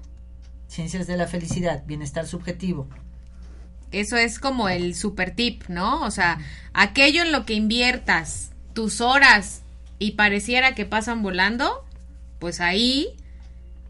[0.70, 2.88] Ciencias de la felicidad, bienestar subjetivo.
[3.90, 6.02] Eso es como el super tip, ¿no?
[6.02, 6.38] O sea,
[6.72, 9.62] aquello en lo que inviertas tus horas
[9.98, 11.84] y pareciera que pasan volando,
[12.38, 13.08] pues ahí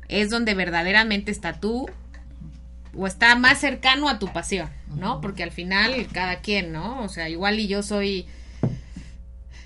[0.09, 1.87] es donde verdaderamente está tú
[2.97, 5.20] o está más cercano a tu pasión, ¿no?
[5.20, 7.03] Porque al final cada quien, ¿no?
[7.03, 8.26] O sea, igual y yo soy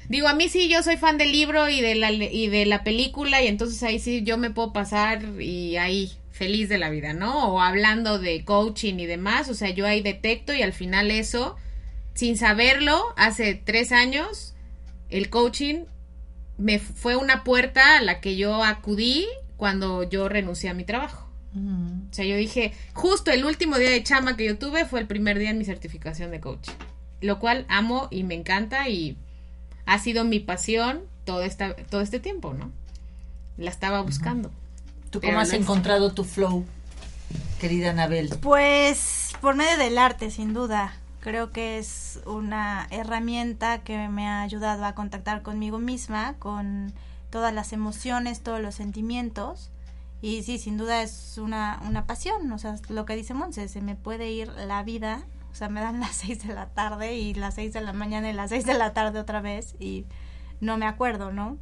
[0.09, 2.83] Digo, a mí sí, yo soy fan del libro y de la y de la
[2.83, 7.13] película y entonces ahí sí yo me puedo pasar y ahí feliz de la vida,
[7.13, 7.55] ¿no?
[7.55, 11.55] O hablando de coaching y demás, o sea, yo ahí detecto y al final eso,
[12.15, 14.57] sin saberlo, hace tres años,
[15.11, 15.85] el coaching
[16.59, 19.27] me fue una puerta a la que yo acudí
[19.57, 21.31] cuando yo renuncié a mi trabajo.
[21.55, 25.07] O sea, yo dije, justo el último día de chama que yo tuve fue el
[25.07, 26.73] primer día en mi certificación de coaching,
[27.21, 29.17] lo cual amo y me encanta y
[29.87, 32.73] ha sido mi pasión todo, esta, todo este tiempo, ¿no?
[33.57, 34.51] La estaba buscando.
[35.15, 36.65] ¿Tú Pero cómo has no encontrado tu flow,
[37.61, 38.37] querida Anabel?
[38.43, 40.93] Pues por medio del arte, sin duda.
[41.21, 46.93] Creo que es una herramienta que me ha ayudado a contactar conmigo misma, con
[47.31, 49.71] todas las emociones, todos los sentimientos.
[50.21, 52.51] Y sí, sin duda es una, una pasión.
[52.51, 55.23] O sea, lo que dice Monse, se me puede ir la vida.
[55.53, 58.31] O sea, me dan las seis de la tarde y las seis de la mañana
[58.31, 60.07] y las seis de la tarde otra vez y
[60.61, 61.57] no me acuerdo, ¿no?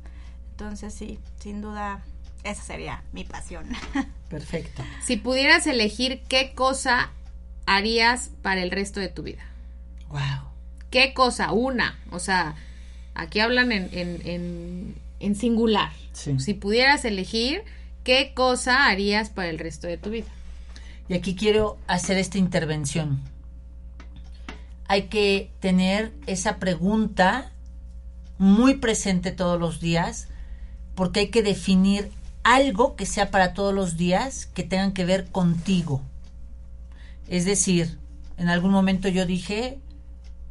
[0.52, 2.02] Entonces sí, sin duda
[2.44, 3.66] esa sería mi pasión.
[4.28, 4.82] Perfecto.
[5.04, 7.10] Si pudieras elegir qué cosa
[7.66, 9.44] harías para el resto de tu vida.
[10.08, 10.50] Wow.
[10.90, 11.52] ¿Qué cosa?
[11.52, 11.98] Una.
[12.10, 12.54] O sea,
[13.14, 15.92] aquí hablan en, en, en, en singular.
[16.12, 16.38] Sí.
[16.40, 17.62] Si pudieras elegir,
[18.04, 20.28] ¿qué cosa harías para el resto de tu vida?
[21.08, 23.20] Y aquí quiero hacer esta intervención.
[24.86, 27.52] Hay que tener esa pregunta
[28.38, 30.28] muy presente todos los días
[30.94, 32.10] porque hay que definir
[32.42, 36.02] algo que sea para todos los días que tengan que ver contigo.
[37.28, 37.98] Es decir,
[38.36, 39.78] en algún momento yo dije,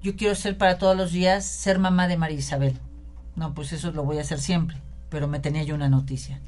[0.01, 2.79] yo quiero ser para todos los días ser mamá de María Isabel.
[3.35, 4.77] No, pues eso lo voy a hacer siempre,
[5.09, 6.39] pero me tenía yo una noticia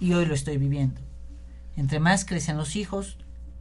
[0.00, 1.00] y hoy lo estoy viviendo.
[1.76, 3.16] Entre más crecen los hijos,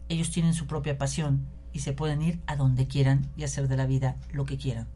[0.08, 3.78] ellos tienen su propia pasión y se pueden ir a donde quieran y hacer de
[3.78, 4.88] la vida lo que quieran.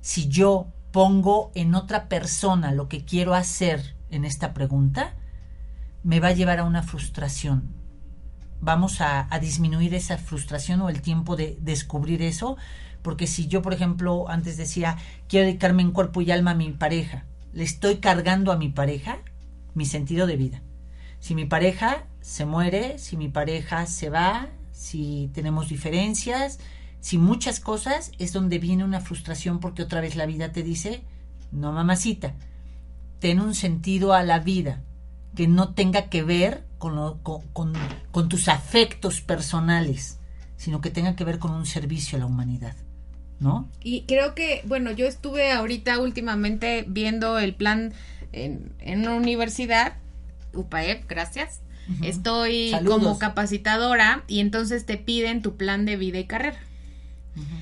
[0.00, 5.14] Si yo pongo en otra persona lo que quiero hacer en esta pregunta,
[6.08, 7.64] me va a llevar a una frustración.
[8.62, 12.56] Vamos a, disminuir esa frustración o el tiempo de descubrir eso,
[13.02, 14.96] porque si yo, por ejemplo, antes decía,
[15.28, 19.18] quiero dedicarme en cuerpo y alma a mi pareja, le estoy cargando a mi pareja
[19.74, 20.62] mi sentido de vida.
[21.20, 26.58] Si mi pareja se muere, si mi pareja se va, si tenemos diferencias,
[27.00, 31.02] si muchas cosas es donde viene una frustración porque otra vez la vida te dice,
[31.52, 32.34] no mamacita,
[33.18, 34.80] ten un sentido a la vida
[35.34, 37.72] que no tenga que ver con, lo- con, con-
[38.10, 40.18] con tus afectos personales,
[40.56, 42.74] sino que tenga que ver con un servicio a la humanidad,
[43.40, 43.68] ¿no?
[43.82, 47.92] Y creo que, bueno, yo estuve ahorita últimamente viendo el plan
[48.32, 49.94] en, en una universidad,
[50.54, 51.60] UPAEP, gracias.
[52.02, 52.98] Estoy Saludos.
[52.98, 56.58] como capacitadora y entonces te piden tu plan de vida y carrera.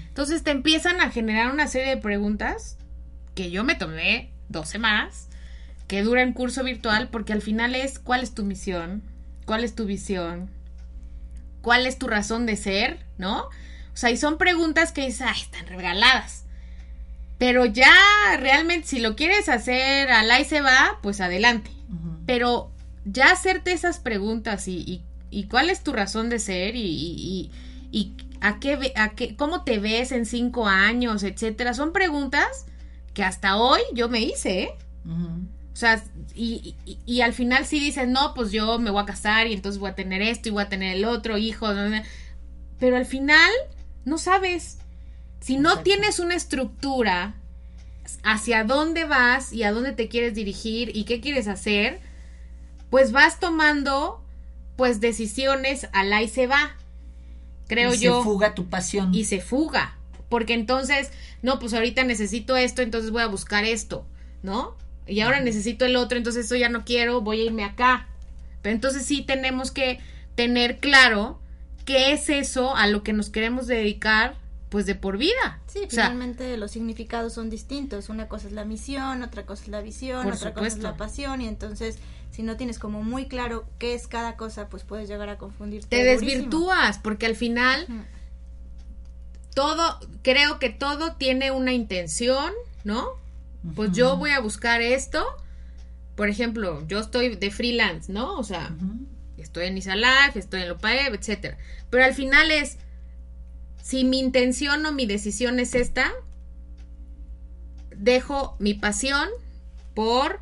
[0.08, 2.76] Entonces te empiezan a generar una serie de preguntas
[3.34, 5.28] que yo me tomé dos semanas,
[5.86, 9.02] que dura en curso virtual, porque al final es cuál es tu misión,
[9.44, 10.50] cuál es tu visión,
[11.62, 13.42] cuál es tu razón de ser, ¿no?
[13.42, 16.44] O sea, y son preguntas que dices, ay, están regaladas.
[17.38, 17.92] Pero ya
[18.38, 21.70] realmente, si lo quieres hacer al ahí se va, pues adelante.
[22.26, 22.70] Pero
[23.04, 27.50] ya hacerte esas preguntas y, y- y cuál es tu razón de ser y, y-
[27.92, 32.66] y- y a qué, a qué, cómo te ves en cinco años, etcétera, son preguntas
[33.14, 34.68] que hasta hoy yo me hice, ¿eh?
[35.76, 36.02] O sea,
[36.34, 39.52] y, y- y al final sí dices, no, pues yo me voy a casar y
[39.52, 41.66] entonces voy a tener esto y voy a tener el otro hijo.
[42.80, 43.50] Pero al final
[44.06, 44.78] no sabes.
[45.40, 45.82] Si no Exacto.
[45.84, 47.34] tienes una estructura
[48.22, 52.00] hacia dónde vas y a dónde te quieres dirigir y qué quieres hacer,
[52.88, 54.24] pues vas tomando
[54.76, 56.74] pues decisiones al ahí se va.
[57.66, 59.14] Creo y yo Se fuga tu pasión.
[59.14, 59.94] y se fuga.
[60.30, 61.10] Porque entonces,
[61.42, 64.06] no, pues ahorita necesito esto, entonces voy a buscar esto,
[64.42, 64.74] ¿no?
[65.06, 68.08] Y ahora necesito el otro, entonces eso ya no quiero, voy a irme acá.
[68.62, 70.00] Pero entonces sí tenemos que
[70.34, 71.40] tener claro
[71.84, 74.36] qué es eso a lo que nos queremos dedicar,
[74.68, 75.60] pues de por vida.
[75.68, 78.08] Sí, O sea, finalmente los significados son distintos.
[78.08, 81.40] Una cosa es la misión, otra cosa es la visión, otra cosa es la pasión.
[81.40, 81.98] Y entonces,
[82.32, 85.88] si no tienes como muy claro qué es cada cosa, pues puedes llegar a confundirte.
[85.88, 86.32] te durísimo.
[86.32, 87.86] desvirtúas, porque al final
[89.54, 92.52] todo, creo que todo tiene una intención,
[92.84, 93.06] ¿no?
[93.74, 95.24] Pues yo voy a buscar esto.
[96.14, 98.38] Por ejemplo, yo estoy de freelance, ¿no?
[98.38, 98.74] O sea,
[99.36, 101.58] estoy en Isalife, estoy en Lopaev, etcétera.
[101.90, 102.78] Pero al final es,
[103.82, 106.12] si mi intención o mi decisión es esta,
[107.94, 109.28] dejo mi pasión
[109.94, 110.40] por,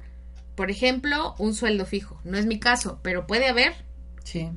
[0.55, 2.21] por ejemplo, un sueldo fijo.
[2.25, 3.75] No es mi caso, pero puede haber,
[4.25, 4.51] Sí.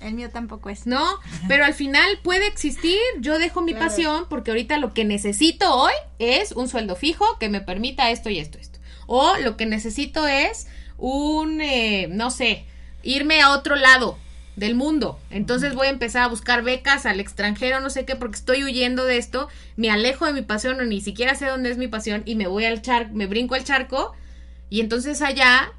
[0.00, 0.86] El mío tampoco es.
[0.86, 1.04] ¿no?
[1.48, 2.98] Pero al final puede existir.
[3.20, 3.86] Yo dejo mi Claro.
[3.88, 8.30] pasión porque ahorita lo que necesito hoy es un sueldo fijo que me permita esto
[8.30, 8.78] y esto, esto.
[9.06, 10.66] O lo que necesito es
[10.98, 12.64] un, eh, no sé,
[13.02, 14.18] irme a otro lado
[14.56, 15.20] del mundo.
[15.30, 19.04] Entonces voy a empezar a buscar becas al extranjero, no sé qué, porque estoy huyendo
[19.04, 22.22] de esto, me alejo de mi pasión o ni siquiera sé dónde es mi pasión
[22.24, 24.14] y me voy al charco, me brinco al charco
[24.68, 25.72] y entonces allá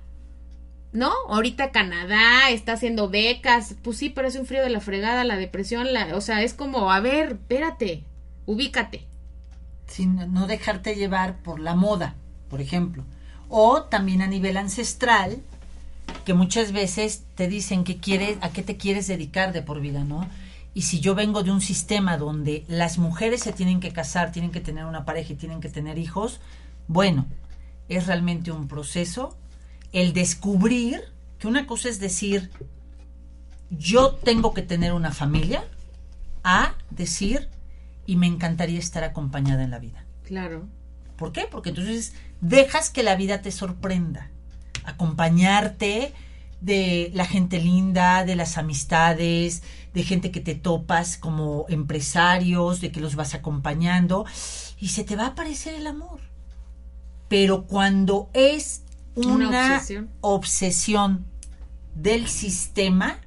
[0.91, 1.11] ¿no?
[1.29, 5.37] Ahorita Canadá está haciendo becas, pues sí, pero es un frío de la fregada, la
[5.37, 8.03] depresión, la, o sea, es como, a ver, espérate,
[8.45, 9.05] ubícate.
[9.87, 12.15] sin no dejarte llevar por la moda,
[12.49, 13.03] por ejemplo.
[13.49, 15.41] O también a nivel ancestral,
[16.25, 20.03] que muchas veces te dicen que quieres, a qué te quieres dedicar de por vida,
[20.03, 20.27] ¿no?
[20.75, 24.51] Y si yo vengo de un sistema donde las mujeres se tienen que casar, tienen
[24.51, 26.39] que tener una pareja y tienen que tener hijos,
[26.87, 27.25] bueno,
[27.89, 29.35] es realmente un proceso
[29.91, 31.01] el descubrir
[31.39, 32.51] que una cosa es decir,
[33.69, 35.63] yo tengo que tener una familia,
[36.43, 37.49] a decir,
[38.05, 40.05] y me encantaría estar acompañada en la vida.
[40.23, 40.67] Claro.
[41.15, 41.47] ¿Por qué?
[41.49, 44.31] Porque entonces dejas que la vida te sorprenda,
[44.85, 46.13] acompañarte
[46.61, 49.63] de la gente linda, de las amistades,
[49.93, 54.25] de gente que te topas como empresarios, de que los vas acompañando,
[54.79, 56.19] y se te va a aparecer el amor.
[57.27, 58.83] Pero cuando es
[59.27, 60.09] Una una, obsesión.
[60.21, 61.25] obsesión
[61.95, 63.17] del sistema,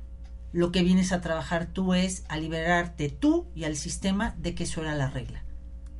[0.53, 4.64] lo que vienes a trabajar tú es a liberarte tú y al sistema de que
[4.64, 5.43] eso era la regla.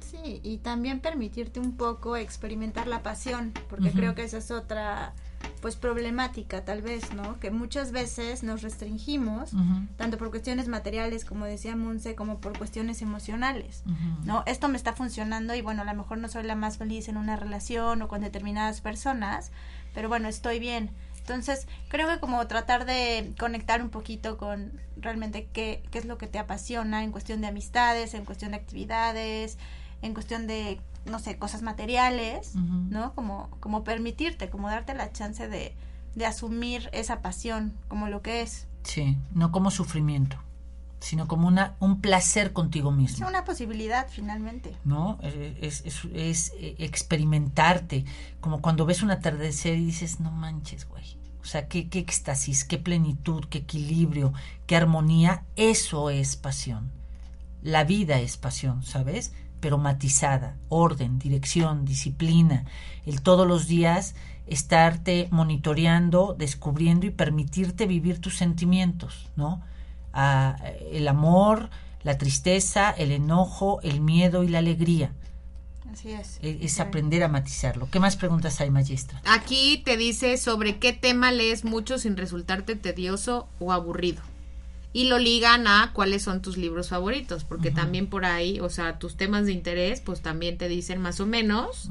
[0.01, 5.15] Sí, y también permitirte un poco experimentar la pasión, porque creo que esa es otra
[5.61, 7.39] pues problemática tal vez, ¿no?
[7.39, 9.53] Que muchas veces nos restringimos,
[9.97, 13.85] tanto por cuestiones materiales, como decía Munce, como por cuestiones emocionales.
[14.25, 14.43] ¿no?
[14.47, 17.17] Esto me está funcionando y bueno, a lo mejor no soy la más feliz en
[17.17, 19.53] una relación o con determinadas personas,
[19.95, 20.91] pero bueno, estoy bien.
[21.19, 26.19] Entonces, creo que como tratar de conectar un poquito con realmente qué, qué es lo
[26.19, 29.57] que te apasiona en cuestión de amistades, en cuestión de actividades,
[30.03, 32.57] en cuestión de, no sé, cosas materiales.
[32.57, 33.15] ¿no?
[33.15, 35.75] Como, como permitirte, como darte la chance de,
[36.15, 38.67] de asumir esa pasión como lo que es.
[38.83, 40.39] Sí, no como sufrimiento,
[41.03, 43.29] sino como una, un placer contigo Es mismo.
[43.29, 44.75] una posibilidad finalmente.
[44.85, 45.19] ¿no?
[45.23, 48.05] Eh, Es, es, es, eh, experimentarte,
[48.41, 51.05] como cuando ves un atardecer y dices, no manches, güey.
[51.43, 54.33] O sea, qué, qué éxtasis, qué plenitud, qué equilibrio,
[54.67, 56.91] qué armonía, eso es pasión.
[57.63, 59.33] La vida es pasión, ¿sabes?
[59.61, 62.65] Pero matizada, orden, dirección, disciplina,
[63.07, 64.15] el todos los días
[64.47, 69.63] estarte monitoreando, descubriendo y permitirte vivir tus sentimientos, ¿no?
[70.15, 71.71] El amor,
[72.03, 75.13] la tristeza, el enojo, el miedo y la alegría.
[75.93, 76.39] Así es.
[76.43, 77.89] E- Es aprender a matizarlo.
[77.91, 79.21] ¿Qué más preguntas hay, maestra?
[79.27, 84.23] Aquí te dice sobre qué tema lees mucho sin resultarte tedioso o aburrido.
[84.95, 88.99] Y lo ligan a cuáles son tus libros favoritos, porque también por ahí, o sea,
[88.99, 91.89] tus temas de interés, pues también te dicen más o menos,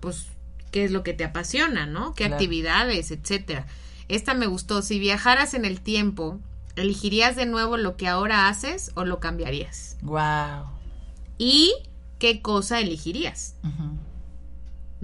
[0.00, 0.26] pues,
[0.72, 2.12] qué es lo que te apasiona, ¿no?
[2.14, 2.34] Qué Claro.
[2.34, 3.66] actividades, etcétera.
[4.08, 4.82] Esta me gustó.
[4.82, 6.40] Si viajaras en el tiempo,
[6.76, 9.96] ¿elegirías de nuevo lo que ahora haces o lo cambiarías?
[10.02, 10.66] Wow.
[11.38, 11.74] ¿Y
[12.18, 13.56] qué cosa elegirías?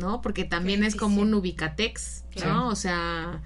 [0.01, 0.21] ¿no?
[0.23, 2.69] Porque también es como un ubicatex, ¿no?
[2.69, 3.43] O sea,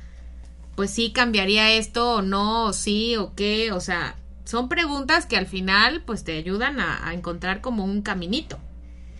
[0.76, 5.36] pues sí cambiaría esto o no, o sí o qué, o sea, son preguntas que
[5.36, 8.58] al final pues te ayudan a, a encontrar como un caminito,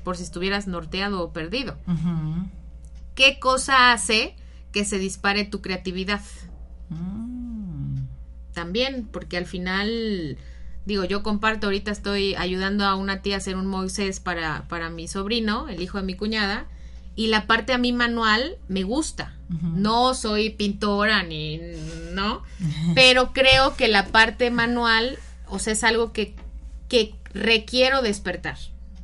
[0.05, 1.77] por si estuvieras norteado o perdido.
[3.15, 4.37] ¿Qué cosa hace
[4.73, 6.21] que se dispare tu creatividad?
[8.55, 10.39] También, porque al final,
[10.87, 14.89] digo, yo comparto, ahorita estoy ayudando a una tía a hacer un Moisés para, para
[14.91, 16.67] mi sobrino, el hijo de mi cuñada,
[17.17, 19.37] y la parte a mí manual me gusta.
[19.61, 21.61] No soy pintora ni,
[22.13, 22.43] ¿no?
[22.95, 26.35] Pero creo que la parte manual, o sea, es algo que,
[26.89, 28.59] que requiero despertar.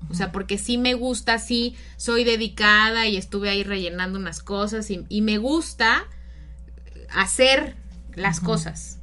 [0.09, 4.91] O sea, porque sí me gusta, sí soy dedicada y estuve ahí rellenando unas cosas
[4.91, 6.05] y, y me gusta
[7.11, 7.77] hacer
[8.15, 8.99] las cosas.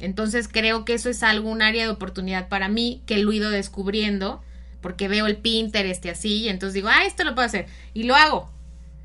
[0.00, 3.36] Entonces creo que eso es algo, un área de oportunidad para mí que lo he
[3.36, 4.42] ido descubriendo
[4.80, 8.04] porque veo el Pinterest y así y entonces digo, ah, esto lo puedo hacer y
[8.04, 8.50] lo hago.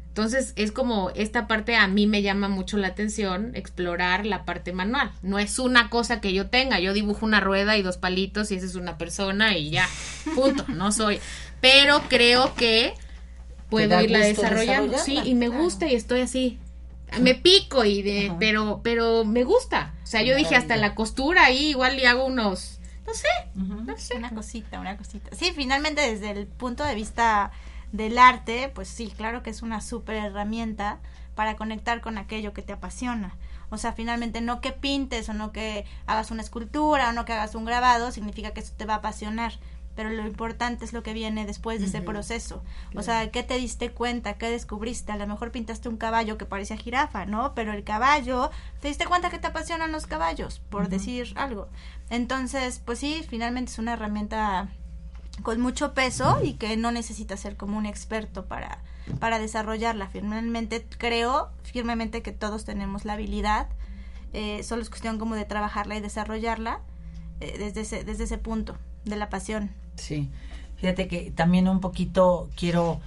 [0.09, 4.71] Entonces es como esta parte a mí me llama mucho la atención explorar la parte
[4.71, 5.11] manual.
[5.23, 8.55] No es una cosa que yo tenga, yo dibujo una rueda y dos palitos y
[8.55, 9.89] esa es una persona y ya,
[10.35, 11.19] punto, no soy.
[11.61, 12.93] Pero creo que
[13.71, 16.59] puedo irla desarrollando, sí, y me gusta y estoy así.
[17.19, 19.93] Me pico y de, pero, pero me gusta.
[20.03, 23.97] O sea, yo dije hasta la costura ahí igual le hago unos, no sé, no
[23.97, 24.17] sé.
[24.17, 25.35] Una cosita, una cosita.
[25.35, 27.51] Sí, finalmente desde el punto de vista
[27.91, 30.99] del arte, pues sí, claro que es una súper herramienta
[31.35, 33.35] para conectar con aquello que te apasiona.
[33.69, 37.33] O sea, finalmente no que pintes o no que hagas una escultura o no que
[37.33, 39.53] hagas un grabado significa que eso te va a apasionar.
[39.95, 42.63] Pero lo importante es lo que viene después de ese proceso.
[42.95, 44.39] O sea, ¿qué te diste cuenta?
[44.39, 45.11] ¿Qué descubriste?
[45.11, 47.53] A lo mejor pintaste un caballo que parecía jirafa, ¿no?
[47.53, 48.49] Pero el caballo,
[48.81, 50.61] ¿te diste cuenta que te apasionan los caballos?
[50.69, 51.69] Por decir algo.
[52.09, 54.69] Entonces, pues sí, finalmente es una herramienta
[55.41, 58.79] con mucho peso y que no necesita ser como un experto para,
[59.19, 60.07] para desarrollarla.
[60.07, 63.67] Finalmente creo firmemente que todos tenemos la habilidad,
[64.33, 66.81] eh, solo es cuestión como de trabajarla y desarrollarla
[67.39, 69.71] eh, desde, ese, desde ese punto de la pasión.
[69.95, 70.29] Sí.
[70.77, 72.99] Fíjate que también un poquito quiero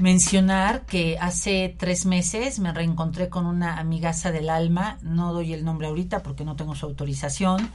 [0.00, 5.64] mencionar que hace tres meses me reencontré con una amigaza del alma, no doy el
[5.64, 7.70] nombre ahorita porque no tengo su autorización,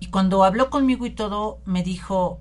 [0.00, 2.38] y cuando habló conmigo y todo, me dijo,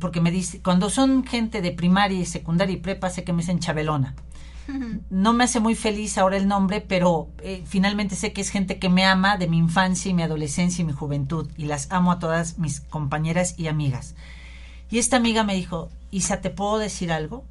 [0.00, 3.42] porque me dice, cuando son gente de primaria y secundaria y prepa, sé que me
[3.42, 4.14] dicen chabelona.
[5.10, 8.78] No me hace muy feliz ahora el nombre, pero eh, finalmente sé que es gente
[8.78, 12.12] que me ama de mi infancia y mi adolescencia y mi juventud, y las amo
[12.12, 14.14] a todas mis compañeras y amigas.
[14.90, 17.44] Y esta amiga me dijo, Isa, ¿te puedo decir algo?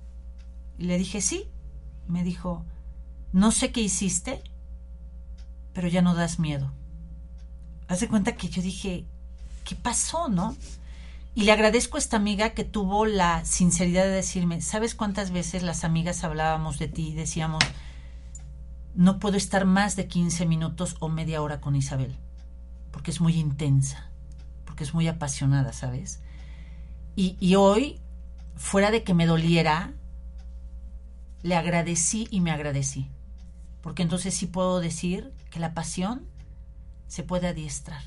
[0.77, 1.45] Y le dije, sí.
[2.07, 2.63] Me dijo,
[3.33, 4.41] no sé qué hiciste,
[5.73, 6.71] pero ya no das miedo.
[7.87, 9.05] Haz de cuenta que yo dije,
[9.65, 10.55] ¿qué pasó, no?
[11.37, 15.61] Y le agradezco a esta amiga que tuvo la sinceridad de decirme, ¿sabes cuántas veces
[15.61, 17.63] las amigas hablábamos de ti y decíamos,
[18.95, 22.17] no puedo estar más de 15 minutos o media hora con Isabel,
[22.89, 24.09] porque es muy intensa,
[24.65, 26.21] porque es muy apasionada, ¿sabes?
[27.15, 28.01] Y, y hoy,
[28.55, 29.93] fuera de que me doliera,
[31.43, 33.11] le agradecí y me agradecí,
[33.81, 36.25] porque entonces sí puedo decir que la pasión
[37.05, 38.01] se puede adiestrar,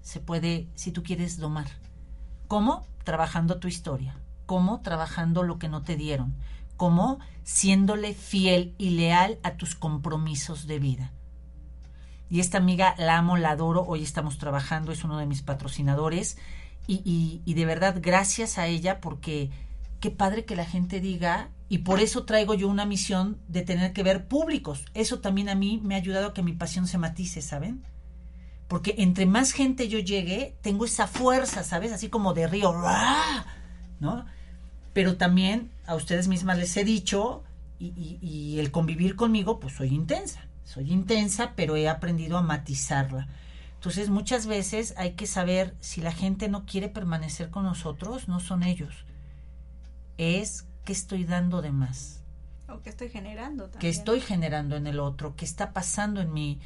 [0.00, 1.81] se puede, si tú quieres, domar.
[2.52, 2.86] ¿Cómo?
[3.04, 4.14] Trabajando tu historia.
[4.44, 4.82] ¿Cómo?
[4.82, 6.34] Trabajando lo que no te dieron.
[6.76, 7.18] ¿Cómo?
[7.44, 11.12] Siéndole fiel y leal a tus compromisos de vida.
[12.28, 13.86] Y esta amiga la amo, la adoro.
[13.88, 16.36] Hoy estamos trabajando, es uno de mis patrocinadores.
[16.86, 19.50] Y, de verdad, gracias a ella, porque
[20.00, 21.48] qué padre que la gente diga.
[21.70, 24.84] Y por eso traigo yo una misión de tener que ver públicos.
[24.92, 27.82] Eso también a mí me ha ayudado a que mi pasión se matice, ¿saben?
[28.72, 31.92] Porque entre más gente yo llegue, tengo esa fuerza, ¿sabes?
[31.92, 33.44] Así como de río, ¡ah!
[34.00, 34.24] ¿no?
[34.94, 37.44] Pero también a ustedes mismas les he dicho,
[37.78, 42.40] y, y, y, el convivir conmigo, pues soy intensa, soy intensa, pero he aprendido a
[42.40, 43.28] matizarla.
[43.74, 48.40] Entonces muchas veces hay que saber si la gente no quiere permanecer con nosotros, no
[48.40, 49.04] son ellos.
[50.16, 52.22] Es qué estoy dando de más,
[52.68, 53.80] O que estoy generando también.
[53.80, 56.58] qué estoy generando en el otro, qué está pasando en mí.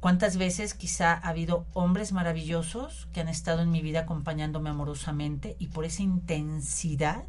[0.00, 5.56] ¿Cuántas veces quizá ha habido hombres maravillosos que han estado en mi vida acompañándome amorosamente
[5.58, 7.24] y por esa intensidad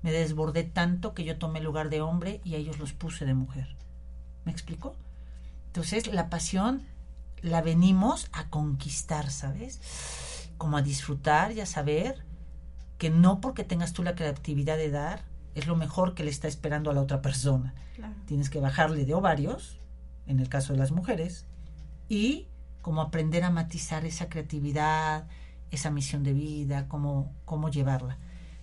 [0.00, 3.26] me desbordé tanto que yo tomé el lugar de hombre y a ellos los puse
[3.26, 3.76] de mujer?
[4.46, 4.96] ¿Me explico?
[5.66, 6.82] Entonces la pasión
[7.42, 9.78] la venimos a conquistar, ¿sabes?
[10.56, 12.24] Como a disfrutar y a saber
[12.96, 16.48] que no porque tengas tú la creatividad de dar es lo mejor que le está
[16.48, 17.74] esperando a la otra persona.
[17.96, 18.14] Claro.
[18.24, 19.78] Tienes que bajarle de ovarios,
[20.26, 21.46] en el caso de las mujeres,
[22.08, 22.46] y
[22.82, 25.26] como aprender a matizar esa creatividad,
[25.70, 28.16] esa misión de vida, cómo, cómo llevarla.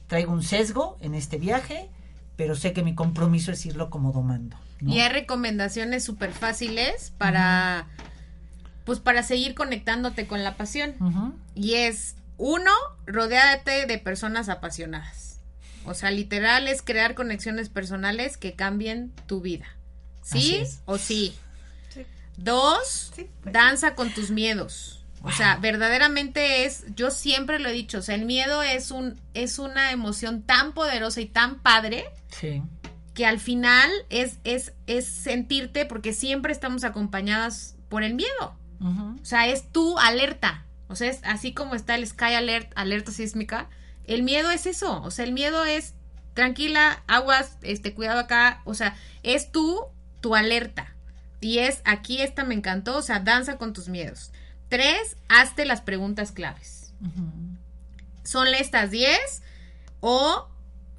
[0.08, 1.89] Traigo un sesgo en este viaje,
[2.36, 4.58] pero sé que mi compromiso es irlo como domando.
[4.82, 4.93] ¿no?
[4.93, 7.88] Y hay recomendaciones súper fáciles para,
[8.84, 10.96] pues para seguir conectándote con la pasión.
[11.54, 12.72] Y es, uno,
[13.06, 15.39] rodéate de personas apasionadas.
[15.86, 19.68] O sea, literal es crear conexiones personales que cambien tu vida.
[20.24, 21.36] ¿Sí o sí?
[22.38, 25.03] Dos, Sí, pues danza con tus miedos.
[25.23, 29.19] O sea, verdaderamente es, yo siempre lo he dicho, o sea, el miedo es un,
[29.33, 32.61] es una emoción tan poderosa y tan padre Sí.
[33.15, 38.55] que al final es, es, es sentirte, porque siempre estamos acompañadas por el miedo.
[38.81, 40.63] O sea, es tu alerta.
[40.89, 43.67] O sea, es así como está el Sky Alert, alerta sísmica.
[44.05, 45.01] El miedo es eso.
[45.01, 45.95] O sea, el miedo es
[46.36, 48.61] tranquila, aguas, este, cuidado acá.
[48.65, 49.79] O sea, es tú,
[50.21, 50.93] tu alerta.
[51.46, 54.32] Y es, aquí esta me encantó, o sea, danza con tus miedos.
[54.68, 56.91] Tres, hazte las preguntas claves.
[58.24, 59.18] Son estas 10
[60.00, 60.48] o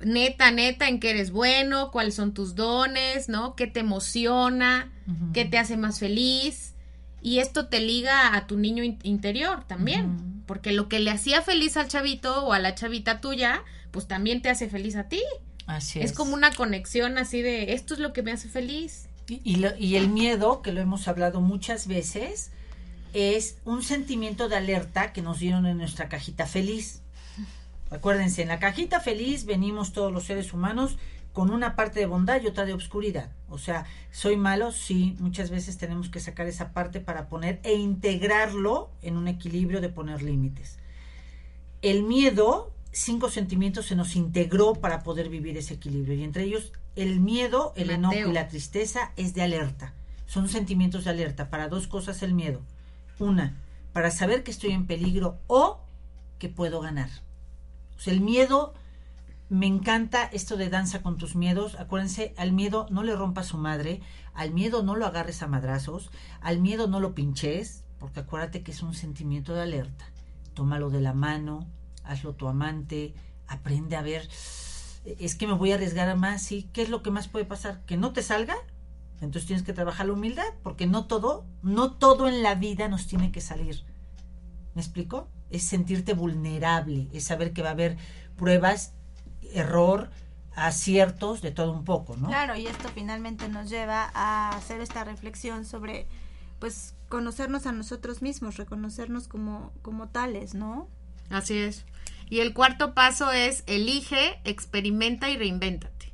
[0.00, 3.56] neta, neta, en qué eres bueno, cuáles son tus dones, ¿no?
[3.56, 4.92] ¿Qué te emociona?
[5.32, 6.74] ¿Qué te hace más feliz?
[7.22, 11.42] Y esto te liga a tu niño in- interior también, porque lo que le hacía
[11.42, 15.22] feliz al chavito o a la chavita tuya, pues también te hace feliz a ti.
[15.66, 16.16] Así Es es.
[16.16, 19.08] como una conexión así de, esto es lo que me hace feliz.
[19.28, 22.50] Y, lo- y el miedo, que lo hemos hablado muchas veces,
[23.12, 27.02] es un sentimiento de alerta que nos dieron en nuestra cajita feliz.
[27.90, 30.96] Acuérdense, en la cajita feliz venimos todos los seres humanos
[31.32, 33.30] con una parte de bondad y otra de obscuridad.
[33.48, 37.74] O sea, soy malo, sí, muchas veces tenemos que sacar esa parte para poner e
[37.74, 40.78] integrarlo en un equilibrio de poner límites.
[41.82, 46.72] El miedo, cinco sentimientos se nos integró para poder vivir ese equilibrio y entre ellos
[46.94, 49.92] el miedo, el enojo y la tristeza es de alerta.
[50.24, 51.50] Son sentimientos de alerta.
[51.50, 52.62] Para dos cosas el miedo.
[53.18, 53.60] Una,
[53.92, 55.80] para saber que estoy en peligro o
[56.38, 57.10] que puedo ganar.
[57.96, 58.72] O sea, el miedo,
[59.50, 61.74] me encanta esto de danza con tus miedos.
[61.78, 64.00] Acuérdense, al miedo no le rompas su madre,
[64.32, 68.72] al miedo no lo agarres a madrazos, al miedo no lo pinches, porque acuérdate que
[68.72, 70.06] es un sentimiento de alerta.
[70.54, 71.66] Tómalo de la mano,
[72.06, 73.14] hazlo tu amante,
[73.46, 74.28] aprende a ver,
[75.04, 76.68] es que me voy a arriesgar a más, ¿sí?
[76.72, 77.84] ¿Qué es lo que más puede pasar?
[77.86, 78.56] ¿Que no te salga?
[79.20, 83.06] Entonces tienes que trabajar la humildad, porque no todo, no todo en la vida nos
[83.06, 83.84] tiene que salir.
[84.74, 85.28] ¿Me explico?
[85.50, 87.96] Es sentirte vulnerable, es saber que va a haber
[88.36, 88.92] pruebas,
[89.54, 90.10] error,
[90.54, 92.28] aciertos, de todo un poco, ¿no?
[92.28, 96.06] Claro, y esto finalmente nos lleva a hacer esta reflexión sobre,
[96.58, 100.88] pues, conocernos a nosotros mismos, reconocernos como, como tales, ¿no?
[101.30, 101.84] Así es.
[102.28, 106.12] Y el cuarto paso es elige, experimenta y reinvéntate.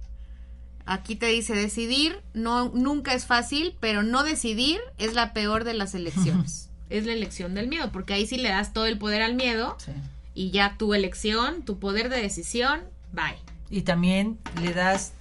[0.85, 5.75] Aquí te dice decidir, no, nunca es fácil, pero no decidir es la peor de
[5.75, 6.69] las elecciones.
[6.91, 9.77] es la elección del miedo, porque ahí sí le das todo el poder al miedo
[9.79, 9.93] Sí.
[10.35, 12.81] y ya tu elección, tu poder de decisión,
[13.13, 13.39] bye.
[13.71, 15.13] Y también le das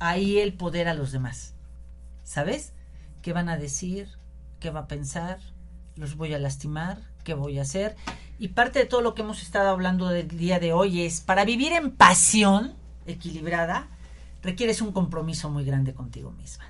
[0.00, 1.54] ahí el poder a los demás.
[2.24, 2.72] ¿Sabes?
[3.22, 4.08] ¿Qué van a decir?
[4.60, 5.38] ¿Qué va a pensar?
[5.96, 6.98] ¿Los voy a lastimar?
[7.24, 7.96] ¿Qué voy a hacer?
[8.38, 11.44] Y parte de todo lo que hemos estado hablando del día de hoy es, para
[11.44, 12.74] vivir en pasión
[13.06, 13.88] equilibrada,
[14.42, 16.64] requieres un compromiso muy grande contigo misma.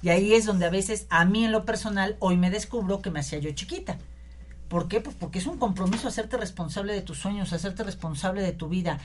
[0.00, 3.10] Y ahí es donde a veces, a mí en lo personal, hoy me descubro que
[3.10, 3.98] me hacía yo chiquita.
[4.68, 5.00] ¿Por qué?
[5.00, 9.00] Pues porque es un compromiso hacerte responsable de tus sueños, hacerte responsable de tu vida.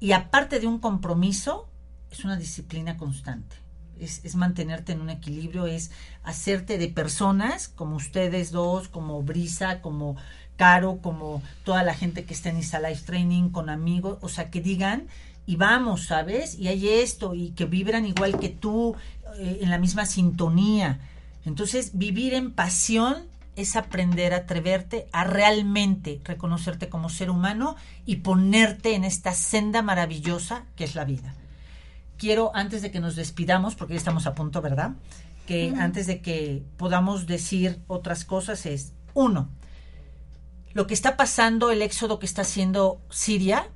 [0.00, 1.68] Y aparte de un compromiso,
[2.10, 3.56] es una disciplina constante.
[4.00, 5.90] Es, es mantenerte en un equilibrio, es
[6.22, 10.16] hacerte de personas como ustedes dos, como Brisa, como
[10.56, 14.50] Caro, como toda la gente que está en Isa Life Training, con amigos, o sea,
[14.50, 15.08] que digan,
[15.46, 16.58] y vamos, ¿sabes?
[16.58, 18.94] Y hay esto, y que vibran igual que tú,
[19.38, 21.00] eh, en la misma sintonía.
[21.44, 23.24] Entonces, vivir en pasión
[23.56, 27.76] es aprender a atreverte a realmente reconocerte como ser humano
[28.06, 31.34] y ponerte en esta senda maravillosa que es la vida.
[32.16, 34.92] Quiero, antes de que nos despidamos, porque ya estamos a punto, ¿verdad?
[35.46, 39.50] Que antes de que podamos decir otras cosas es, uno,
[40.72, 43.68] lo que está pasando, el éxodo que está haciendo Siria,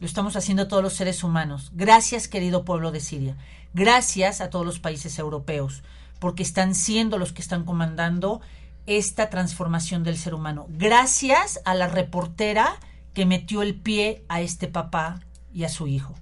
[0.00, 1.70] lo estamos haciendo todos los seres humanos.
[1.74, 3.36] Gracias, querido pueblo de Siria.
[3.72, 5.82] Gracias a todos los países europeos,
[6.18, 8.40] porque están siendo los que están comandando
[8.86, 10.66] esta transformación del ser humano.
[10.68, 12.78] Gracias a la reportera
[13.14, 15.20] que metió el pie a este papá
[15.52, 16.14] y a su hijo.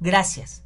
[0.00, 0.62] Gracias.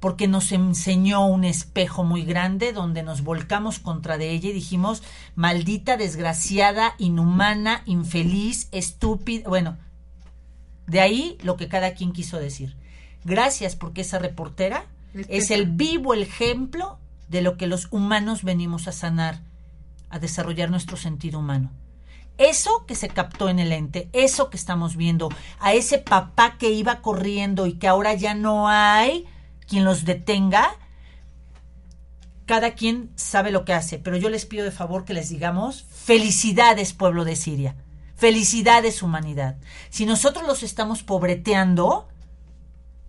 [0.00, 5.02] Porque nos enseñó un espejo muy grande donde nos volcamos contra de ella y dijimos,
[5.34, 9.48] maldita, desgraciada, inhumana, infeliz, estúpida.
[9.48, 9.76] Bueno,
[10.86, 12.76] de ahí lo que cada quien quiso decir.
[13.24, 14.86] Gracias porque esa reportera
[15.28, 16.98] es el vivo ejemplo
[17.28, 19.40] de lo que los humanos venimos a sanar,
[20.08, 21.70] a desarrollar nuestro sentido humano.
[22.38, 25.28] Eso que se captó en el ente, eso que estamos viendo,
[25.58, 29.26] a ese papá que iba corriendo y que ahora ya no hay
[29.70, 30.76] quien los detenga,
[32.44, 35.84] cada quien sabe lo que hace, pero yo les pido de favor que les digamos
[35.84, 37.76] felicidades pueblo de Siria,
[38.16, 39.58] felicidades humanidad.
[39.88, 42.08] Si nosotros los estamos pobreteando,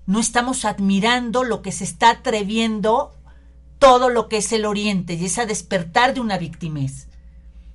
[0.05, 3.15] no estamos admirando lo que se está atreviendo
[3.79, 7.07] todo lo que es el oriente y esa despertar de una victimez.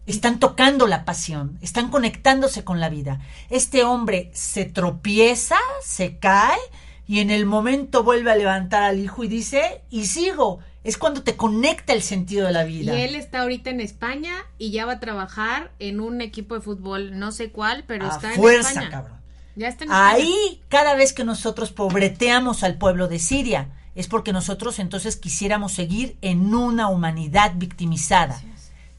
[0.06, 3.18] Están tocando la pasión, están conectándose con la vida.
[3.50, 6.60] Este hombre se tropieza, se cae
[7.06, 10.60] y en el momento vuelve a levantar al hijo y dice, y sigo.
[10.82, 12.96] Es cuando te conecta el sentido de la vida.
[12.96, 16.60] Y él está ahorita en España y ya va a trabajar en un equipo de
[16.60, 18.90] fútbol, no sé cuál, pero a está fuerza, en España.
[18.90, 19.18] cabrón.
[19.56, 20.10] Ya está en España.
[20.10, 25.72] Ahí, cada vez que nosotros pobreteamos al pueblo de Siria, es porque nosotros entonces quisiéramos
[25.72, 28.40] seguir en una humanidad victimizada.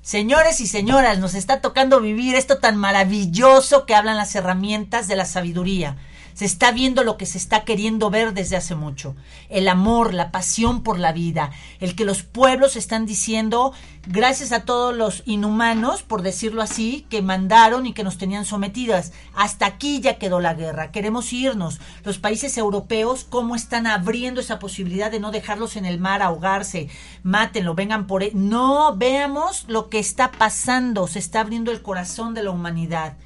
[0.01, 5.15] Señores y señoras, nos está tocando vivir esto tan maravilloso que hablan las herramientas de
[5.15, 5.97] la sabiduría.
[6.37, 9.15] Se está viendo lo que se está queriendo ver desde hace mucho.
[9.49, 13.73] El amor, la pasión por la vida, el que los pueblos están diciendo,
[14.05, 19.13] gracias a todos los inhumanos, por decirlo así, que mandaron y que nos tenían sometidas.
[19.33, 20.91] Hasta aquí ya quedó la guerra.
[20.91, 21.79] Queremos irnos.
[22.03, 26.87] Los países europeos, ¿cómo están abriendo esa posibilidad de no dejarlos en el mar ahogarse?
[27.23, 28.29] Mátenlo, vengan por él.
[28.35, 31.07] No, veamos lo que está pasando.
[31.07, 33.17] Se está abriendo el corazón de la humanidad.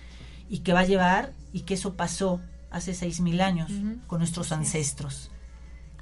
[0.50, 2.40] Y que va a llevar, y que eso pasó
[2.72, 3.72] hace seis mil años
[4.08, 5.30] con nuestros ancestros.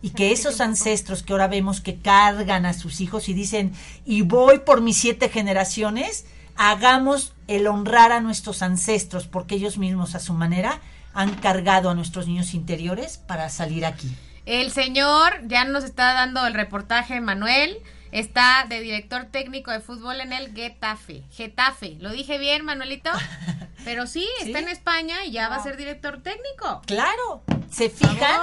[0.02, 3.74] Y que esos ancestros que ahora vemos que cargan a sus hijos y dicen,
[4.06, 10.16] y voy por mis siete generaciones, hagamos el honrar a nuestros ancestros, porque ellos mismos
[10.16, 10.80] a su manera
[11.14, 14.16] han cargado a nuestros niños interiores para salir aquí.
[14.46, 17.78] El señor ya nos está dando el reportaje, Manuel.
[18.12, 21.24] Está de director técnico de fútbol en el Getafe.
[21.32, 21.98] Getafe.
[22.00, 23.10] ¿Lo dije bien, Manuelito?
[23.86, 24.64] Pero sí, está Sí.
[24.66, 26.82] en España y ya va a ser director técnico.
[26.86, 28.42] Claro, se fijan.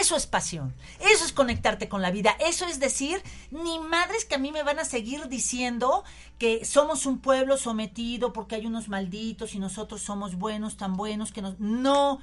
[0.00, 3.20] Eso es pasión, eso es conectarte con la vida, eso es decir,
[3.50, 6.04] ni madres que a mí me van a seguir diciendo
[6.38, 11.32] que somos un pueblo sometido porque hay unos malditos y nosotros somos buenos, tan buenos
[11.32, 11.58] que nos...
[11.58, 12.20] No,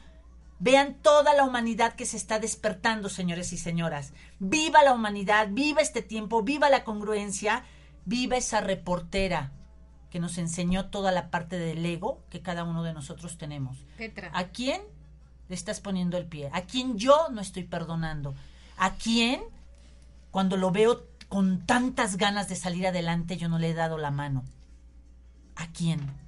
[0.62, 4.14] vean toda la humanidad que se está despertando, señores y señoras.
[4.40, 7.64] Viva la humanidad, viva este tiempo, viva la congruencia,
[8.06, 9.52] viva esa reportera
[10.12, 13.80] que nos enseñó toda la parte del ego que cada uno de nosotros tenemos.
[13.98, 14.30] Petra.
[14.34, 14.82] ¿A quién
[15.50, 16.52] le estás poniendo el pie?
[16.54, 18.36] ¿A quién yo no estoy perdonando?
[18.78, 19.42] ¿A quién,
[20.30, 24.12] cuando lo veo con tantas ganas de salir adelante, yo no le he dado la
[24.12, 24.44] mano?
[25.56, 26.21] ¿A quién?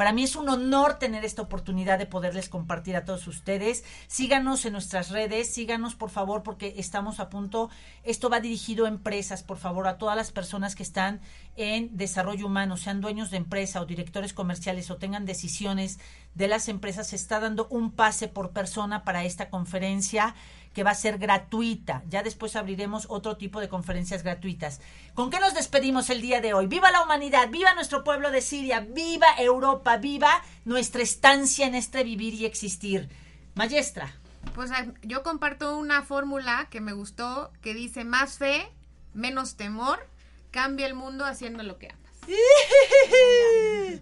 [0.00, 3.84] Para mí es un honor tener esta oportunidad de poderles compartir a todos ustedes.
[4.06, 7.68] Síganos en nuestras redes, síganos por favor porque estamos a punto.
[8.02, 11.20] Esto va dirigido a empresas, por favor, a todas las personas que están
[11.54, 15.98] en desarrollo humano, sean dueños de empresa o directores comerciales o tengan decisiones
[16.34, 17.08] de las empresas.
[17.08, 20.34] Se está dando un pase por persona para esta conferencia
[20.72, 22.02] que va a ser gratuita.
[22.08, 24.80] Ya después abriremos otro tipo de conferencias gratuitas.
[25.14, 26.66] ¿Con qué nos despedimos el día de hoy?
[26.66, 27.48] ¡Viva la humanidad!
[27.50, 28.80] ¡Viva nuestro pueblo de Siria!
[28.80, 29.96] ¡Viva Europa!
[29.96, 33.08] ¡Viva nuestra estancia en este vivir y existir!
[33.54, 34.14] Maestra.
[34.54, 34.70] Pues
[35.02, 38.72] yo comparto una fórmula que me gustó que dice más fe,
[39.12, 40.06] menos temor,
[40.50, 42.00] cambia el mundo haciendo lo que amas.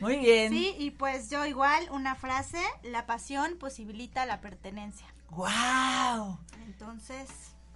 [0.00, 0.52] Muy bien.
[0.52, 5.06] Sí, y pues yo igual, una frase, la pasión posibilita la pertenencia.
[5.34, 6.38] ¡Guau!
[6.66, 7.26] Entonces,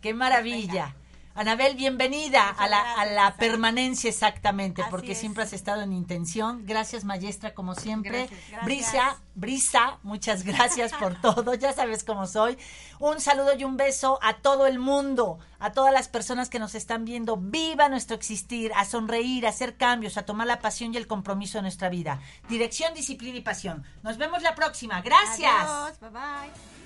[0.02, 0.94] ¡Qué maravilla!
[1.34, 5.18] Anabel, bienvenida a la, a la permanencia exactamente, Así porque es.
[5.18, 6.64] siempre has estado en intención.
[6.66, 8.26] Gracias, maestra, como siempre.
[8.26, 8.40] Gracias.
[8.50, 8.64] Gracias.
[8.64, 11.54] Brisa, Brisa, muchas gracias por todo.
[11.54, 12.58] Ya sabes cómo soy.
[12.98, 16.74] Un saludo y un beso a todo el mundo, a todas las personas que nos
[16.74, 17.38] están viendo.
[17.38, 21.56] Viva nuestro existir, a sonreír, a hacer cambios, a tomar la pasión y el compromiso
[21.58, 22.20] de nuestra vida.
[22.50, 23.82] Dirección, disciplina y pasión.
[24.02, 25.00] Nos vemos la próxima.
[25.00, 25.52] Gracias.
[25.52, 26.85] adiós, bye bye.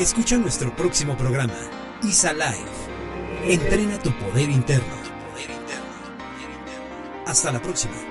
[0.00, 1.54] Escucha nuestro próximo programa,
[2.02, 2.70] ISA Live.
[3.44, 4.94] Entrena tu poder interno.
[7.26, 8.09] Hasta la próxima.